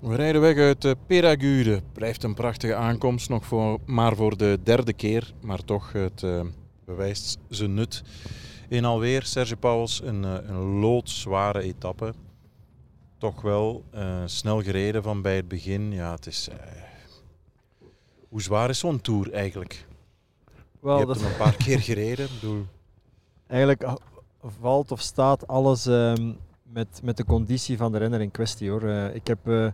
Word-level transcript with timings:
We 0.00 0.14
rijden 0.14 0.40
weg 0.40 0.56
uit 0.56 0.84
uh, 0.84 0.92
Peragude. 1.06 1.82
Blijft 1.92 2.22
een 2.22 2.34
prachtige 2.34 2.74
aankomst, 2.74 3.28
nog 3.28 3.46
voor, 3.46 3.78
maar 3.84 4.16
voor 4.16 4.36
de 4.36 4.58
derde 4.62 4.92
keer. 4.92 5.32
Maar 5.40 5.64
toch, 5.64 5.92
het 5.92 6.22
uh, 6.22 6.40
bewijst 6.84 7.38
zijn 7.48 7.74
nut. 7.74 8.02
In 8.68 8.84
alweer, 8.84 9.22
Serge 9.24 9.56
Pauwels, 9.56 10.02
een, 10.02 10.22
uh, 10.22 10.34
een 10.42 10.80
loodzware 10.80 11.62
etappe. 11.62 12.14
Toch 13.18 13.42
wel 13.42 13.84
snel 14.24 14.62
gereden 14.62 15.02
van 15.02 15.22
bij 15.22 15.36
het 15.36 15.48
begin. 15.48 15.92
Ja, 15.92 16.12
het 16.12 16.26
is... 16.26 16.48
hoe 18.28 18.42
zwaar 18.42 18.70
is 18.70 18.78
zo'n 18.78 19.00
tour 19.00 19.32
eigenlijk? 19.32 19.86
Wel, 20.80 20.98
Je 20.98 21.06
hebt 21.06 21.18
dat... 21.18 21.22
hem 21.22 21.30
een 21.30 21.38
paar 21.38 21.56
keer 21.56 21.80
gereden. 21.80 22.28
Bedoel... 22.40 22.64
Eigenlijk 23.46 23.86
valt 24.60 24.92
of 24.92 25.00
staat 25.00 25.46
alles 25.46 25.86
um, 25.86 26.36
met, 26.62 27.00
met 27.02 27.16
de 27.16 27.24
conditie 27.24 27.76
van 27.76 27.92
de 27.92 27.98
renner 27.98 28.20
in 28.20 28.30
kwestie. 28.30 28.70
Hoor. 28.70 28.82
ik 29.14 29.26
heb 29.26 29.72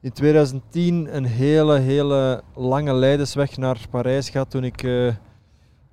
in 0.00 0.12
2010 0.12 1.16
een 1.16 1.24
hele, 1.24 1.78
hele 1.78 2.42
lange 2.54 2.92
leidersweg 2.92 3.56
naar 3.56 3.86
Parijs 3.90 4.30
gehad 4.30 4.50
toen 4.50 4.64
ik 4.64 4.82
uh, 4.82 5.14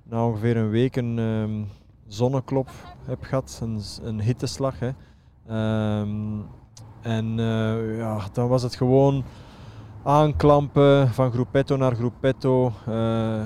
na 0.02 0.26
ongeveer 0.26 0.56
een 0.56 0.70
week 0.70 0.96
een 0.96 1.18
um, 1.18 1.68
zonneklop 2.06 2.68
heb 3.04 3.22
gehad, 3.22 3.60
een, 3.62 3.80
een 4.02 4.20
hitteslag. 4.20 4.74
Hè. 4.78 4.90
Um, 6.00 6.46
en 7.02 7.38
uh, 7.38 7.98
ja, 7.98 8.18
dan 8.32 8.48
was 8.48 8.62
het 8.62 8.74
gewoon 8.74 9.24
aanklampen 10.02 11.08
van 11.08 11.32
Gruppetto 11.32 11.76
naar 11.76 11.94
Gruppetto. 11.94 12.72
Uh, 12.88 13.44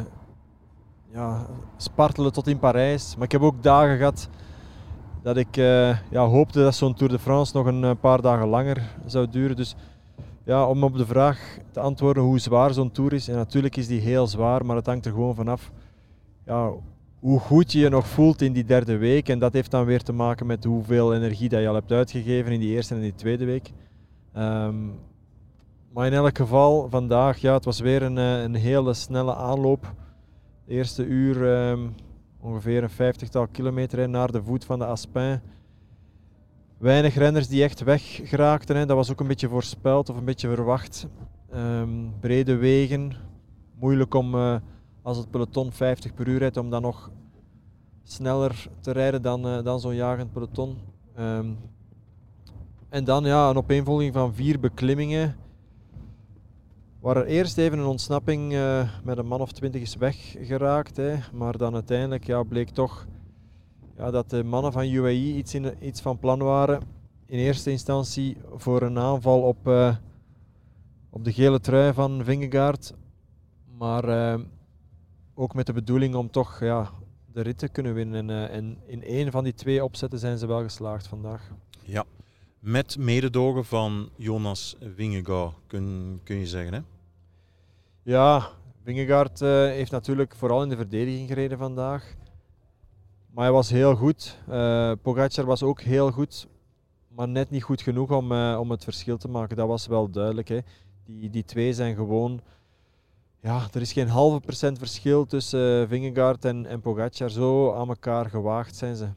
ja, 1.12 1.46
spartelen 1.76 2.32
tot 2.32 2.46
in 2.46 2.58
Parijs. 2.58 3.14
Maar 3.14 3.24
ik 3.24 3.32
heb 3.32 3.42
ook 3.42 3.62
dagen 3.62 3.96
gehad 3.96 4.28
dat 5.22 5.36
ik 5.36 5.56
ja, 6.10 6.26
hoopte 6.26 6.62
dat 6.62 6.74
zo'n 6.74 6.94
Tour 6.94 7.12
de 7.12 7.18
France 7.18 7.56
nog 7.56 7.66
een 7.66 7.98
paar 7.98 8.20
dagen 8.20 8.48
langer 8.48 8.82
zou 9.06 9.28
duren. 9.30 9.56
Dus 9.56 9.76
ja, 10.50 10.66
om 10.66 10.84
op 10.84 10.96
de 10.96 11.06
vraag 11.06 11.58
te 11.70 11.80
antwoorden 11.80 12.22
hoe 12.22 12.38
zwaar 12.38 12.72
zo'n 12.72 12.90
tour 12.90 13.12
is. 13.12 13.28
En 13.28 13.34
natuurlijk 13.34 13.76
is 13.76 13.86
die 13.86 14.00
heel 14.00 14.26
zwaar, 14.26 14.66
maar 14.66 14.76
het 14.76 14.86
hangt 14.86 15.06
er 15.06 15.12
gewoon 15.12 15.34
vanaf 15.34 15.70
ja, 16.46 16.72
hoe 17.18 17.40
goed 17.40 17.72
je 17.72 17.78
je 17.78 17.88
nog 17.88 18.06
voelt 18.06 18.42
in 18.42 18.52
die 18.52 18.64
derde 18.64 18.96
week. 18.96 19.28
En 19.28 19.38
dat 19.38 19.52
heeft 19.52 19.70
dan 19.70 19.84
weer 19.84 20.02
te 20.02 20.12
maken 20.12 20.46
met 20.46 20.64
hoeveel 20.64 21.14
energie 21.14 21.48
dat 21.48 21.60
je 21.60 21.68
al 21.68 21.74
hebt 21.74 21.92
uitgegeven 21.92 22.52
in 22.52 22.60
die 22.60 22.74
eerste 22.74 22.94
en 22.94 23.00
die 23.00 23.14
tweede 23.14 23.44
week. 23.44 23.72
Um, 24.36 24.92
maar 25.92 26.06
in 26.06 26.12
elk 26.12 26.36
geval, 26.36 26.88
vandaag, 26.88 27.38
ja, 27.38 27.54
het 27.54 27.64
was 27.64 27.80
weer 27.80 28.02
een, 28.02 28.18
eh, 28.18 28.42
een 28.42 28.54
hele 28.54 28.94
snelle 28.94 29.34
aanloop. 29.34 29.94
De 30.64 30.72
eerste 30.72 31.04
uur 31.04 31.42
um, 31.42 31.94
ongeveer 32.40 32.82
een 32.82 32.90
vijftigtal 32.90 33.46
kilometer 33.46 34.08
naar 34.08 34.32
de 34.32 34.42
voet 34.42 34.64
van 34.64 34.78
de 34.78 34.86
Aspin 34.86 35.40
weinig 36.80 37.14
renners 37.14 37.48
die 37.48 37.62
echt 37.62 37.82
weggeraakten. 37.82 38.76
Hè. 38.76 38.86
Dat 38.86 38.96
was 38.96 39.10
ook 39.10 39.20
een 39.20 39.26
beetje 39.26 39.48
voorspeld 39.48 40.08
of 40.08 40.16
een 40.16 40.24
beetje 40.24 40.48
verwacht. 40.54 41.06
Um, 41.54 42.14
brede 42.20 42.56
wegen, 42.56 43.12
moeilijk 43.78 44.14
om 44.14 44.34
uh, 44.34 44.56
als 45.02 45.16
het 45.16 45.30
peloton 45.30 45.72
50 45.72 46.14
per 46.14 46.28
uur 46.28 46.38
rijdt 46.38 46.56
om 46.56 46.70
dan 46.70 46.82
nog 46.82 47.10
sneller 48.02 48.68
te 48.80 48.90
rijden 48.90 49.22
dan, 49.22 49.46
uh, 49.46 49.62
dan 49.64 49.80
zo'n 49.80 49.94
jagend 49.94 50.32
peloton. 50.32 50.78
Um, 51.18 51.58
en 52.88 53.04
dan 53.04 53.24
ja, 53.24 53.50
een 53.50 53.56
opeenvolging 53.56 54.12
van 54.12 54.34
vier 54.34 54.60
beklimmingen. 54.60 55.36
Waar 57.00 57.16
er 57.16 57.26
eerst 57.26 57.58
even 57.58 57.78
een 57.78 57.84
ontsnapping 57.84 58.52
uh, 58.52 58.88
met 59.04 59.18
een 59.18 59.26
man 59.26 59.40
of 59.40 59.52
twintig 59.52 59.80
is 59.80 59.96
weggeraakt. 59.96 60.96
Hè. 60.96 61.14
Maar 61.32 61.56
dan 61.56 61.74
uiteindelijk 61.74 62.26
ja, 62.26 62.42
bleek 62.42 62.70
toch 62.70 63.06
ja, 64.00 64.10
dat 64.10 64.30
de 64.30 64.44
mannen 64.44 64.72
van 64.72 64.88
UAE 64.88 65.12
iets, 65.12 65.54
in, 65.54 65.86
iets 65.86 66.00
van 66.00 66.18
plan 66.18 66.38
waren. 66.38 66.82
In 67.26 67.38
eerste 67.38 67.70
instantie 67.70 68.36
voor 68.54 68.82
een 68.82 68.98
aanval 68.98 69.42
op, 69.42 69.68
uh, 69.68 69.96
op 71.10 71.24
de 71.24 71.32
gele 71.32 71.60
trui 71.60 71.92
van 71.92 72.24
Vingegaard. 72.24 72.94
Maar 73.78 74.08
uh, 74.08 74.40
ook 75.34 75.54
met 75.54 75.66
de 75.66 75.72
bedoeling 75.72 76.14
om 76.14 76.30
toch 76.30 76.60
ja, 76.60 76.90
de 77.32 77.40
rit 77.40 77.58
te 77.58 77.68
kunnen 77.68 77.94
winnen. 77.94 78.30
En, 78.30 78.36
uh, 78.36 78.56
en 78.56 78.78
in 78.86 79.02
één 79.02 79.30
van 79.30 79.44
die 79.44 79.54
twee 79.54 79.84
opzetten 79.84 80.18
zijn 80.18 80.38
ze 80.38 80.46
wel 80.46 80.62
geslaagd 80.62 81.06
vandaag. 81.06 81.50
Ja, 81.84 82.04
met 82.58 82.98
mededogen 82.98 83.64
van 83.64 84.08
Jonas 84.16 84.76
Vingegaard, 84.94 85.54
kun, 85.66 86.20
kun 86.24 86.36
je 86.36 86.46
zeggen 86.46 86.72
hè? 86.72 86.80
Ja, 88.02 88.48
Vingegaard 88.84 89.40
heeft 89.40 89.90
natuurlijk 89.90 90.34
vooral 90.34 90.62
in 90.62 90.68
de 90.68 90.76
verdediging 90.76 91.28
gereden 91.28 91.58
vandaag. 91.58 92.18
Maar 93.30 93.44
hij 93.44 93.52
was 93.52 93.70
heel 93.70 93.94
goed. 93.96 94.38
Uh, 94.48 94.92
Pogacar 95.02 95.44
was 95.44 95.62
ook 95.62 95.80
heel 95.80 96.10
goed, 96.10 96.46
maar 97.08 97.28
net 97.28 97.50
niet 97.50 97.62
goed 97.62 97.82
genoeg 97.82 98.10
om, 98.10 98.32
uh, 98.32 98.56
om 98.60 98.70
het 98.70 98.84
verschil 98.84 99.16
te 99.16 99.28
maken. 99.28 99.56
Dat 99.56 99.68
was 99.68 99.86
wel 99.86 100.10
duidelijk. 100.10 100.48
Hè. 100.48 100.58
Die, 101.04 101.30
die 101.30 101.44
twee 101.44 101.72
zijn 101.72 101.94
gewoon... 101.94 102.40
Ja, 103.42 103.66
er 103.72 103.80
is 103.80 103.92
geen 103.92 104.08
halve 104.08 104.40
procent 104.40 104.78
verschil 104.78 105.26
tussen 105.26 105.82
uh, 105.82 105.88
Vingegaard 105.88 106.44
en, 106.44 106.66
en 106.66 106.80
Pogacar. 106.80 107.30
Zo 107.30 107.74
aan 107.74 107.88
elkaar 107.88 108.30
gewaagd 108.30 108.76
zijn 108.76 108.96
ze. 108.96 109.08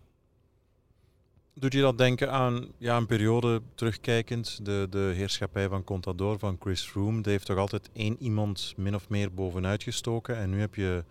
Doet 1.53 1.73
je 1.73 1.81
dat 1.81 1.97
denken 1.97 2.31
aan 2.31 2.67
ja, 2.77 2.97
een 2.97 3.05
periode 3.05 3.61
terugkijkend, 3.75 4.65
de, 4.65 4.87
de 4.89 5.11
heerschappij 5.15 5.69
van 5.69 5.83
Contador, 5.83 6.39
van 6.39 6.57
Chris 6.59 6.81
Froome? 6.81 7.21
Die 7.21 7.31
heeft 7.31 7.45
toch 7.45 7.57
altijd 7.57 7.89
één 7.93 8.15
iemand 8.19 8.73
min 8.77 8.95
of 8.95 9.09
meer 9.09 9.33
bovenuit 9.33 9.83
gestoken. 9.83 10.37
En 10.37 10.49
nu 10.49 10.59
heb 10.59 10.75
je 10.75 11.03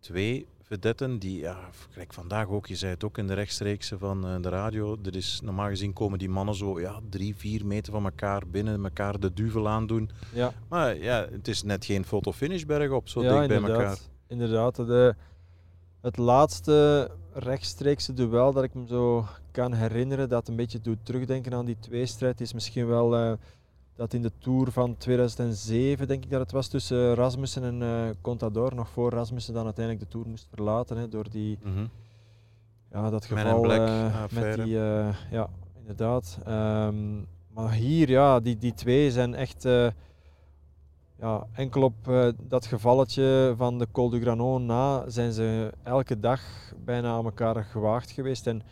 twee 0.00 0.46
vedetten 0.64 1.18
die, 1.18 1.38
ja, 1.38 1.56
gelijk 1.90 2.12
vandaag 2.12 2.48
ook, 2.48 2.66
je 2.66 2.76
zei 2.76 2.92
het 2.92 3.04
ook 3.04 3.18
in 3.18 3.26
de 3.26 3.34
rechtstreekse 3.34 3.98
van 3.98 4.26
uh, 4.26 4.42
de 4.42 4.48
radio, 4.48 4.96
er 5.04 5.16
is, 5.16 5.40
normaal 5.42 5.68
gezien 5.68 5.92
komen 5.92 6.18
die 6.18 6.28
mannen 6.28 6.54
zo 6.54 6.80
ja, 6.80 7.00
drie, 7.10 7.36
vier 7.36 7.66
meter 7.66 7.92
van 7.92 8.04
elkaar 8.04 8.42
binnen, 8.46 8.84
elkaar 8.84 9.20
de 9.20 9.32
duvel 9.32 9.68
aandoen. 9.68 10.10
Ja. 10.32 10.52
Maar 10.68 10.96
ja, 10.96 11.26
het 11.30 11.48
is 11.48 11.62
net 11.62 11.84
geen 11.84 12.04
fotofinish 12.04 12.64
bergop, 12.64 13.08
zo 13.08 13.22
ja, 13.22 13.46
dicht 13.46 13.60
bij 13.60 13.70
elkaar. 13.70 13.98
Inderdaad, 14.26 14.76
de, 14.76 15.14
het 16.00 16.16
laatste 16.16 17.10
rechtstreekse 17.32 18.12
duel 18.12 18.52
dat 18.52 18.64
ik 18.64 18.74
me 18.74 18.86
zo 18.86 19.26
kan 19.50 19.72
herinneren, 19.72 20.28
dat 20.28 20.48
een 20.48 20.56
beetje 20.56 20.80
doet 20.80 20.98
terugdenken 21.02 21.54
aan 21.54 21.64
die 21.64 21.78
tweestrijd, 21.80 22.40
is 22.40 22.52
misschien 22.52 22.86
wel... 22.86 23.18
Uh, 23.18 23.32
dat 23.94 24.12
in 24.12 24.22
de 24.22 24.32
Tour 24.38 24.72
van 24.72 24.96
2007, 24.96 26.08
denk 26.08 26.24
ik 26.24 26.30
dat 26.30 26.40
het 26.40 26.52
was, 26.52 26.68
tussen 26.68 27.14
Rasmussen 27.14 27.62
en 27.62 27.80
uh, 27.80 28.10
Contador, 28.20 28.74
nog 28.74 28.88
voor 28.88 29.10
Rasmussen 29.10 29.54
dan 29.54 29.64
uiteindelijk 29.64 30.04
de 30.04 30.10
Tour 30.10 30.28
moest 30.28 30.48
verlaten, 30.54 30.96
hè, 30.96 31.08
door 31.08 31.30
die, 31.30 31.58
mm 31.62 31.74
-hmm. 31.74 31.90
ja, 32.92 33.10
dat 33.10 33.24
geval 33.24 33.74
uh, 33.74 34.24
met 34.32 34.54
die, 34.54 34.74
uh, 34.74 35.08
ja, 35.30 35.48
inderdaad. 35.78 36.38
Um, 36.48 37.26
maar 37.52 37.72
hier, 37.72 38.08
ja, 38.08 38.40
die, 38.40 38.58
die 38.58 38.74
twee 38.74 39.10
zijn 39.10 39.34
echt, 39.34 39.62
ja, 41.18 41.46
enkel 41.52 41.82
op 41.82 41.94
dat 42.40 42.66
gevalletje 42.66 43.54
van 43.56 43.78
de 43.78 43.88
Col 43.92 44.10
du 44.10 44.20
Granon 44.20 44.66
na, 44.66 45.04
zijn 45.06 45.32
ze 45.32 45.72
elke 45.82 46.20
dag 46.20 46.40
bijna 46.84 47.12
aan 47.12 47.24
elkaar 47.24 47.64
gewaagd 47.64 48.10
geweest. 48.10 48.46
En 48.46 48.62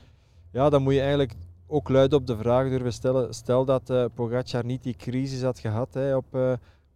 ja, 0.53 0.71
dan 0.71 0.83
moet 0.83 0.95
je 0.95 1.01
eigenlijk 1.01 1.35
ook 1.73 1.89
luid 1.89 2.13
op 2.13 2.27
de 2.27 2.37
vraag 2.37 2.69
durven 2.69 2.93
stellen. 2.93 3.35
Stel 3.35 3.65
dat 3.65 3.91
uh, 3.91 4.05
Pogacar 4.15 4.65
niet 4.65 4.83
die 4.83 4.97
crisis 4.97 5.43
had 5.43 5.59
gehad 5.59 5.95
hè, 5.95 6.17
op 6.17 6.35
uh, 6.35 6.53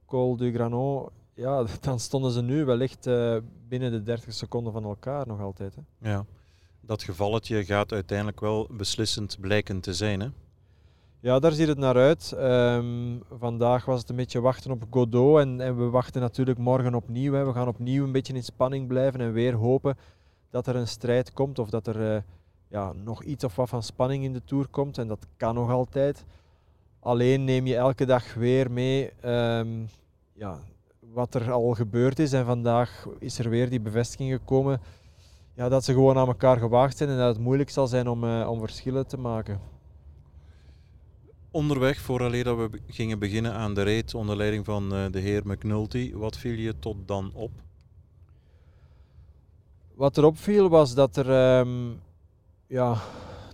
Col 0.07 0.37
du 0.37 0.53
Granon, 0.53 1.09
ja, 1.35 1.65
dan 1.81 2.01
stonden 2.01 2.31
ze 2.33 2.43
nu 2.43 2.65
wellicht 2.65 3.07
uh, 3.07 3.37
binnen 3.69 3.91
de 3.91 4.03
30 4.03 4.33
seconden 4.33 4.73
van 4.73 4.85
elkaar 4.85 5.27
nog 5.27 5.41
altijd. 5.41 5.75
Hè. 5.75 6.11
Ja, 6.11 6.25
dat 6.81 7.03
gevalletje 7.03 7.65
gaat 7.65 7.93
uiteindelijk 7.93 8.41
wel 8.41 8.69
beslissend 8.71 9.37
blijken 9.41 9.81
te 9.81 9.95
zijn. 9.95 10.21
Hè? 10.21 10.29
Ja, 11.21 11.39
daar 11.39 11.53
ziet 11.53 11.69
het 11.69 11.79
naar 11.79 11.97
uit. 11.97 12.35
Um, 12.39 13.23
vandaag 13.31 13.85
was 13.85 14.01
het 14.01 14.11
een 14.11 14.17
beetje 14.17 14.41
wachten 14.41 14.71
op 14.71 14.85
Godot 14.91 15.39
en, 15.39 15.61
en 15.61 15.77
we 15.79 15.85
wachten 15.85 16.21
natuurlijk 16.21 16.59
morgen 16.59 16.95
opnieuw. 16.95 17.33
Hè. 17.33 17.45
We 17.45 17.53
gaan 17.53 17.69
opnieuw 17.69 18.05
een 18.05 18.13
beetje 18.13 18.35
in 18.35 18.45
spanning 18.45 18.89
blijven 18.89 19.21
en 19.21 19.33
weer 19.33 19.55
hopen 19.55 19.97
dat 20.51 20.67
er 20.67 20.77
een 20.77 20.89
strijd 20.89 21.33
komt 21.33 21.59
of 21.59 21.71
dat 21.71 21.87
er 21.87 22.25
ja, 22.69 22.93
nog 22.93 23.23
iets 23.23 23.45
of 23.45 23.57
wat 23.57 23.69
van 23.69 23.83
spanning 23.83 24.25
in 24.25 24.33
de 24.33 24.45
Tour 24.45 24.67
komt. 24.67 24.99
En 24.99 25.09
dat 25.09 25.27
kan 25.37 25.55
nog 25.55 25.71
altijd. 25.71 26.25
Alleen 27.01 27.45
neem 27.45 27.67
je 27.67 27.77
elke 27.77 28.05
dag 28.05 28.35
weer 28.35 28.71
mee 28.71 29.11
um, 29.25 29.89
ja, 30.33 30.59
wat 31.13 31.35
er 31.35 31.53
al 31.53 31.75
gebeurd 31.75 32.19
is. 32.19 32.33
En 32.33 32.45
vandaag 32.45 33.07
is 33.19 33.39
er 33.39 33.51
weer 33.51 33.71
die 33.71 33.81
bevestiging 33.81 34.33
gekomen 34.33 34.81
ja, 35.57 35.69
dat 35.69 35.85
ze 35.85 35.93
gewoon 35.93 36.19
aan 36.19 36.27
elkaar 36.27 36.59
gewaagd 36.59 36.97
zijn 36.97 37.11
en 37.11 37.17
dat 37.17 37.29
het 37.29 37.45
moeilijk 37.45 37.71
zal 37.71 37.87
zijn 37.87 38.09
om, 38.09 38.25
uh, 38.25 38.51
om 38.51 38.59
verschillen 38.59 39.07
te 39.07 39.17
maken. 39.17 39.61
Onderweg, 41.51 41.99
vooraleer 41.99 42.45
dat 42.45 42.57
we 42.57 42.81
gingen 42.87 43.19
beginnen 43.19 43.53
aan 43.53 43.75
de 43.75 43.83
reet 43.83 44.15
onder 44.15 44.37
leiding 44.37 44.65
van 44.65 44.95
uh, 44.95 45.05
de 45.11 45.19
heer 45.19 45.43
McNulty, 45.45 46.15
wat 46.15 46.37
viel 46.37 46.59
je 46.59 46.79
tot 46.79 46.97
dan 47.07 47.31
op? 47.35 47.51
Wat 49.95 50.17
er 50.17 50.25
opviel 50.25 50.69
was 50.69 50.95
dat 50.95 51.17
er 51.17 51.59
um, 51.59 52.01
ja, 52.67 52.97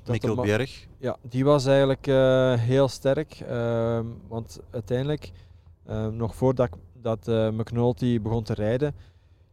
Mikkel 0.07 0.35
Bjerg. 0.35 0.87
Ja, 0.99 1.17
die 1.23 1.45
was 1.45 1.67
eigenlijk 1.67 2.07
uh, 2.07 2.55
heel 2.55 2.89
sterk. 2.89 3.41
Uh, 3.51 4.01
want 4.29 4.61
uiteindelijk, 4.71 5.33
uh, 5.91 6.07
nog 6.07 6.35
voordat 6.35 6.71
dat, 6.95 7.29
uh, 7.29 7.51
McNulty 7.51 8.21
begon 8.21 8.43
te 8.43 8.55
rijden, 8.55 8.95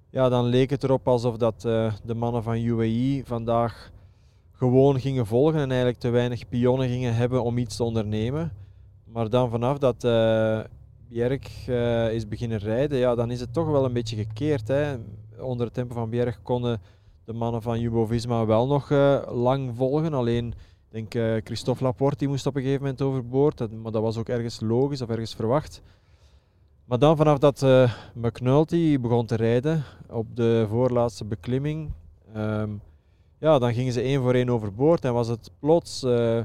ja, 0.09 0.29
dan 0.29 0.45
leek 0.45 0.69
het 0.69 0.83
erop 0.83 1.07
alsof 1.07 1.37
dat, 1.37 1.61
de 1.61 2.15
mannen 2.15 2.43
van 2.43 2.57
UAE 2.57 3.21
vandaag 3.25 3.91
gewoon 4.51 4.99
gingen 4.99 5.25
volgen 5.25 5.59
en 5.59 5.69
eigenlijk 5.69 5.99
te 5.99 6.09
weinig 6.09 6.49
pionnen 6.49 6.87
gingen 6.87 7.15
hebben 7.15 7.43
om 7.43 7.57
iets 7.57 7.75
te 7.75 7.83
ondernemen. 7.83 8.51
Maar 9.03 9.29
dan 9.29 9.49
vanaf 9.49 9.77
dat 9.77 10.01
Bjerg 11.07 11.67
is 12.11 12.27
beginnen 12.27 12.57
rijden, 12.57 12.97
ja, 12.97 13.15
dan 13.15 13.31
is 13.31 13.39
het 13.39 13.53
toch 13.53 13.67
wel 13.67 13.85
een 13.85 13.93
beetje 13.93 14.15
gekeerd. 14.15 14.67
Hè. 14.67 14.95
Onder 15.39 15.65
het 15.65 15.75
tempo 15.75 15.93
van 15.93 16.09
Bjerg 16.09 16.41
konden 16.41 16.81
de 17.29 17.35
mannen 17.35 17.61
van 17.61 17.79
Jumbo-Visma 17.79 18.45
wel 18.45 18.67
nog 18.67 18.89
uh, 18.89 19.21
lang 19.27 19.75
volgen. 19.75 20.13
Alleen, 20.13 20.53
denk 20.89 21.11
Christophe 21.43 21.83
Laporte 21.83 22.17
die 22.17 22.27
moest 22.27 22.45
op 22.45 22.55
een 22.55 22.61
gegeven 22.61 22.81
moment 22.81 23.01
overboord. 23.01 23.57
Dat, 23.57 23.71
maar 23.71 23.91
dat 23.91 24.01
was 24.01 24.17
ook 24.17 24.27
ergens 24.27 24.59
logisch 24.59 25.01
of 25.01 25.09
ergens 25.09 25.35
verwacht. 25.35 25.81
Maar 26.85 26.99
dan 26.99 27.17
vanaf 27.17 27.37
dat 27.37 27.61
uh, 27.61 27.93
McNulty 28.13 28.99
begon 28.99 29.25
te 29.25 29.35
rijden 29.35 29.83
op 30.09 30.35
de 30.35 30.65
voorlaatste 30.69 31.25
beklimming, 31.25 31.91
um, 32.35 32.81
ja, 33.39 33.59
dan 33.59 33.73
gingen 33.73 33.93
ze 33.93 34.01
één 34.01 34.21
voor 34.21 34.33
één 34.33 34.49
overboord 34.49 35.05
en 35.05 35.13
was 35.13 35.27
het 35.27 35.51
plots 35.59 36.03
uh, 36.03 36.41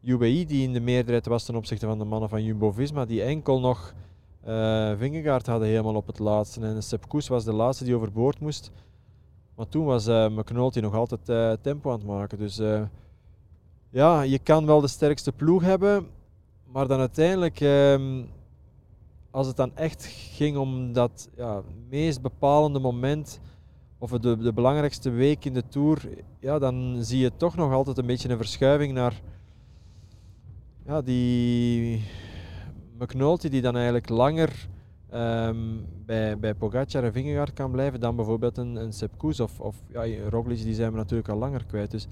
die 0.00 0.62
in 0.62 0.72
de 0.72 0.80
meerderheid 0.80 1.26
was 1.26 1.44
ten 1.44 1.56
opzichte 1.56 1.86
van 1.86 1.98
de 1.98 2.04
mannen 2.04 2.28
van 2.28 2.44
Jumbo-Visma, 2.44 3.04
die 3.04 3.22
enkel 3.22 3.60
nog 3.60 3.94
uh, 4.48 4.92
Vingegaard 4.98 5.46
hadden 5.46 5.68
helemaal 5.68 5.94
op 5.94 6.06
het 6.06 6.18
laatste. 6.18 6.60
En 6.60 6.82
Sepp 6.82 7.08
Koes 7.08 7.28
was 7.28 7.44
de 7.44 7.52
laatste 7.52 7.84
die 7.84 7.94
overboord 7.94 8.40
moest. 8.40 8.70
Maar 9.58 9.68
toen 9.68 9.84
was 9.84 10.08
uh, 10.08 10.28
McNulty 10.28 10.80
nog 10.80 10.94
altijd 10.94 11.24
tempo 11.62 11.90
aan 11.90 11.98
het 11.98 12.06
maken. 12.06 12.38
Dus 12.38 12.60
ja, 13.90 14.22
je 14.22 14.38
kan 14.38 14.66
wel 14.66 14.80
de 14.80 14.88
sterkste 14.88 15.32
ploeg 15.32 15.62
hebben, 15.62 16.06
maar 16.64 16.86
dan 16.86 16.98
uiteindelijk 16.98 17.60
ehm, 17.60 18.22
als 19.30 19.46
het 19.46 19.56
dan 19.56 19.76
echt 19.76 20.04
ging 20.06 20.56
om 20.56 20.92
dat 20.92 21.28
ja, 21.36 21.62
meest 21.88 22.22
bepalende 22.22 22.78
moment 22.78 23.40
of 23.98 24.10
de, 24.10 24.36
de 24.36 24.52
belangrijkste 24.52 25.10
week 25.10 25.44
in 25.44 25.52
de 25.52 25.68
Tour, 25.68 26.08
ja, 26.40 26.58
dan 26.58 26.96
zie 27.00 27.18
je 27.18 27.36
toch 27.36 27.56
nog 27.56 27.72
altijd 27.72 27.98
een 27.98 28.06
beetje 28.06 28.28
een 28.28 28.36
verschuiving 28.36 28.92
naar 28.92 29.20
ja, 30.86 31.02
die 31.02 32.04
McNulty 32.98 33.48
die 33.48 33.60
dan 33.60 33.74
eigenlijk 33.74 34.08
langer 34.08 34.68
um, 35.14 35.86
bij, 36.06 36.38
bij 36.38 36.54
Pogacar 36.54 37.04
en 37.04 37.12
Vingegaard 37.12 37.52
kan 37.52 37.70
blijven 37.70 38.00
dan 38.00 38.16
bijvoorbeeld 38.16 38.56
een, 38.56 38.76
een 38.76 38.92
Sepp 38.92 39.18
Koes 39.18 39.40
of, 39.40 39.60
of 39.60 39.76
ja, 39.88 40.28
Roglic, 40.28 40.62
die 40.62 40.74
zijn 40.74 40.90
we 40.90 40.96
natuurlijk 40.96 41.28
al 41.28 41.38
langer 41.38 41.64
kwijt. 41.64 41.90
Dus 41.90 42.08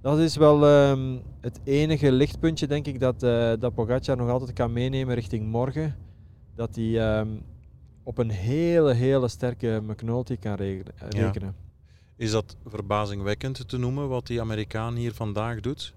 dat 0.00 0.18
is 0.18 0.36
wel 0.36 0.88
um, 0.90 1.22
het 1.40 1.60
enige 1.64 2.12
lichtpuntje 2.12 2.66
denk 2.66 2.86
ik 2.86 3.00
dat, 3.00 3.22
uh, 3.22 3.52
dat 3.58 3.74
Pogacar 3.74 4.16
nog 4.16 4.28
altijd 4.28 4.52
kan 4.52 4.72
meenemen 4.72 5.14
richting 5.14 5.46
morgen 5.46 5.96
dat 6.54 6.74
hij 6.74 7.18
um, 7.18 7.42
op 8.02 8.18
een 8.18 8.30
hele, 8.30 8.94
hele 8.94 9.28
sterke 9.28 9.82
McNulty 9.86 10.36
kan 10.36 10.54
rekenen. 10.54 11.54
Is 12.16 12.30
dat 12.30 12.56
verbazingwekkend 12.66 13.68
te 13.68 13.78
noemen 13.78 14.08
wat 14.08 14.26
die 14.26 14.40
Amerikaan 14.40 14.94
hier 14.94 15.14
vandaag 15.14 15.60
doet? 15.60 15.94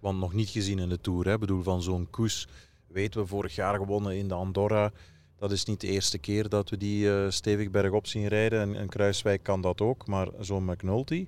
Want 0.00 0.18
nog 0.18 0.32
niet 0.32 0.48
gezien 0.48 0.78
in 0.78 0.88
de 0.88 1.00
Tour. 1.00 1.26
Hè? 1.26 1.32
Ik 1.32 1.40
bedoel, 1.40 1.62
van 1.62 1.82
zo'n 1.82 2.10
koers 2.10 2.48
weten 2.86 3.20
we 3.20 3.26
vorig 3.26 3.54
jaar 3.54 3.74
gewonnen 3.74 4.16
in 4.16 4.28
de 4.28 4.34
Andorra. 4.34 4.92
Dat 5.38 5.52
is 5.52 5.64
niet 5.64 5.80
de 5.80 5.86
eerste 5.86 6.18
keer 6.18 6.48
dat 6.48 6.70
we 6.70 6.76
die 6.76 7.04
uh, 7.04 7.30
stevig 7.30 7.70
bergop 7.70 8.06
zien 8.06 8.26
rijden. 8.26 8.60
En, 8.60 8.76
en 8.76 8.88
Kruiswijk 8.88 9.42
kan 9.42 9.60
dat 9.60 9.80
ook. 9.80 10.06
Maar 10.06 10.28
zo'n 10.40 10.64
McNulty, 10.64 11.26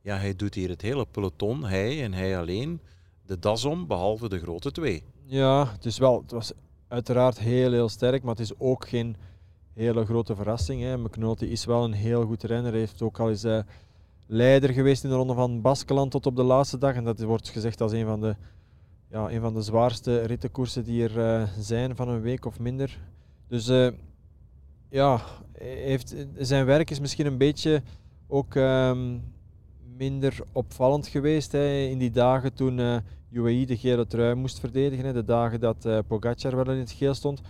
ja, 0.00 0.16
hij 0.16 0.36
doet 0.36 0.54
hier 0.54 0.68
het 0.68 0.82
hele 0.82 1.06
peloton, 1.06 1.64
hij 1.64 2.02
en 2.02 2.12
hij 2.12 2.38
alleen, 2.38 2.80
de 3.26 3.38
das 3.38 3.64
om, 3.64 3.86
behalve 3.86 4.28
de 4.28 4.38
grote 4.38 4.72
twee. 4.72 5.02
Ja, 5.24 5.72
het, 5.72 5.84
is 5.84 5.98
wel, 5.98 6.20
het 6.20 6.30
was 6.30 6.52
uiteraard 6.88 7.38
heel, 7.38 7.72
heel 7.72 7.88
sterk, 7.88 8.22
maar 8.22 8.34
het 8.34 8.44
is 8.44 8.58
ook 8.58 8.88
geen 8.88 9.16
hele 9.74 10.04
grote 10.04 10.36
verrassing. 10.36 10.82
Hè. 10.82 10.98
McNulty 10.98 11.44
is 11.44 11.64
wel 11.64 11.84
een 11.84 11.92
heel 11.92 12.24
goed 12.24 12.42
renner. 12.42 12.70
Hij 12.70 12.80
heeft 12.80 13.02
ook 13.02 13.18
al 13.18 13.28
eens 13.28 13.44
uh, 13.44 13.58
leider 14.26 14.70
geweest 14.70 15.04
in 15.04 15.10
de 15.10 15.16
ronde 15.16 15.34
van 15.34 15.60
Baskeland 15.60 16.10
tot 16.10 16.26
op 16.26 16.36
de 16.36 16.42
laatste 16.42 16.78
dag. 16.78 16.94
En 16.94 17.04
dat 17.04 17.20
wordt 17.20 17.48
gezegd 17.48 17.80
als 17.80 17.92
een 17.92 18.06
van 18.06 18.20
de, 18.20 18.36
ja, 19.10 19.30
een 19.30 19.40
van 19.40 19.54
de 19.54 19.62
zwaarste 19.62 20.20
rittenkoersen 20.20 20.84
die 20.84 21.08
er 21.08 21.40
uh, 21.40 21.48
zijn 21.58 21.96
van 21.96 22.08
een 22.08 22.20
week 22.20 22.44
of 22.44 22.58
minder. 22.58 22.98
Dus 23.52 23.68
uh, 23.68 23.88
ja, 24.88 25.20
heeft, 25.58 26.14
zijn 26.38 26.64
werk 26.64 26.90
is 26.90 27.00
misschien 27.00 27.26
een 27.26 27.38
beetje 27.38 27.82
ook 28.28 28.54
um, 28.54 29.22
minder 29.96 30.38
opvallend 30.52 31.06
geweest 31.06 31.52
hè, 31.52 31.78
in 31.78 31.98
die 31.98 32.10
dagen 32.10 32.54
toen 32.54 32.78
uh, 32.78 32.96
UAE 33.30 33.66
de 33.66 33.76
gele 33.76 34.06
trui 34.06 34.34
moest 34.34 34.60
verdedigen. 34.60 35.04
Hè, 35.04 35.12
de 35.12 35.24
dagen 35.24 35.60
dat 35.60 35.84
uh, 35.86 35.98
Pogacar 36.06 36.56
wel 36.56 36.70
in 36.70 36.78
het 36.78 36.90
geel 36.90 37.14
stond. 37.14 37.40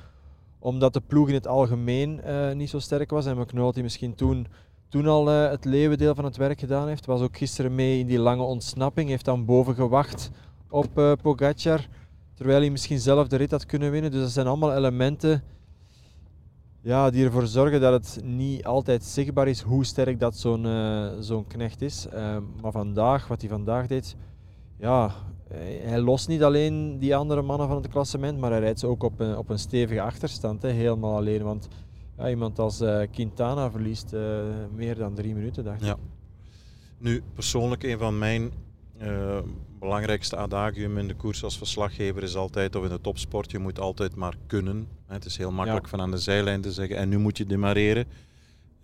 Omdat 0.58 0.92
de 0.92 1.00
ploeg 1.06 1.28
in 1.28 1.34
het 1.34 1.46
algemeen 1.46 2.20
uh, 2.26 2.52
niet 2.52 2.70
zo 2.70 2.78
sterk 2.78 3.10
was 3.10 3.26
en 3.26 3.38
McNulty 3.38 3.80
misschien 3.80 4.14
toen, 4.14 4.46
toen 4.88 5.06
al 5.06 5.26
het 5.26 5.64
leeuwendeel 5.64 6.14
van 6.14 6.24
het 6.24 6.36
werk 6.36 6.60
gedaan 6.60 6.88
heeft. 6.88 7.06
Was 7.06 7.20
ook 7.20 7.36
gisteren 7.36 7.74
mee 7.74 7.98
in 7.98 8.06
die 8.06 8.18
lange 8.18 8.42
ontsnapping. 8.42 9.08
Heeft 9.08 9.24
dan 9.24 9.44
boven 9.44 9.74
gewacht 9.74 10.30
op 10.68 11.18
Pogacar. 11.22 11.86
Terwijl 12.34 12.60
hij 12.60 12.70
misschien 12.70 12.98
zelf 12.98 13.28
de 13.28 13.36
rit 13.36 13.50
had 13.50 13.66
kunnen 13.66 13.90
winnen. 13.90 14.10
Dus 14.10 14.20
dat 14.20 14.30
zijn 14.30 14.46
allemaal 14.46 14.76
elementen 14.76 15.42
ja, 16.82 17.10
die 17.10 17.24
ervoor 17.24 17.46
zorgen 17.46 17.80
dat 17.80 17.92
het 17.92 18.24
niet 18.24 18.64
altijd 18.64 19.04
zichtbaar 19.04 19.48
is 19.48 19.60
hoe 19.60 19.84
sterk 19.84 20.20
dat 20.20 20.36
zo'n 20.36 20.64
uh, 20.64 21.10
zo'n 21.20 21.46
knecht 21.46 21.82
is. 21.82 22.06
Uh, 22.14 22.36
maar 22.60 22.72
vandaag, 22.72 23.28
wat 23.28 23.40
hij 23.40 23.50
vandaag 23.50 23.86
deed, 23.86 24.16
ja, 24.78 25.10
hij 25.82 26.00
lost 26.00 26.28
niet 26.28 26.42
alleen 26.42 26.98
die 26.98 27.16
andere 27.16 27.42
mannen 27.42 27.68
van 27.68 27.76
het 27.76 27.88
klassement, 27.88 28.38
maar 28.38 28.50
hij 28.50 28.60
rijdt 28.60 28.78
ze 28.78 28.86
ook 28.86 29.02
op 29.02 29.20
een, 29.20 29.36
op 29.36 29.48
een 29.48 29.58
stevige 29.58 30.02
achterstand, 30.02 30.62
hè, 30.62 30.68
helemaal 30.68 31.16
alleen. 31.16 31.42
Want 31.42 31.68
ja, 32.18 32.28
iemand 32.28 32.58
als 32.58 32.80
uh, 32.80 33.02
Quintana 33.10 33.70
verliest 33.70 34.12
meer 34.74 34.96
dan 34.96 35.14
drie 35.14 35.34
minuten, 35.34 35.64
dacht 35.64 35.80
ik. 35.80 35.86
Ja. 35.86 35.96
Nu, 36.98 37.22
persoonlijk 37.34 37.82
een 37.82 37.98
van 37.98 38.18
mijn 38.18 38.52
belangrijkste 39.82 40.36
adagium 40.36 40.98
in 40.98 41.08
de 41.08 41.14
koers 41.14 41.44
als 41.44 41.58
verslaggever 41.58 42.22
is 42.22 42.36
altijd, 42.36 42.76
of 42.76 42.84
in 42.84 42.88
de 42.88 43.00
topsport, 43.00 43.50
je 43.50 43.58
moet 43.58 43.78
altijd 43.78 44.14
maar 44.14 44.34
kunnen. 44.46 44.88
Het 45.06 45.24
is 45.24 45.36
heel 45.36 45.52
makkelijk 45.52 45.88
van 45.88 46.00
aan 46.00 46.10
de 46.10 46.18
zijlijn 46.18 46.60
te 46.60 46.72
zeggen 46.72 46.96
en 46.96 47.08
nu 47.08 47.18
moet 47.18 47.36
je 47.36 47.46
demareren. 47.46 48.06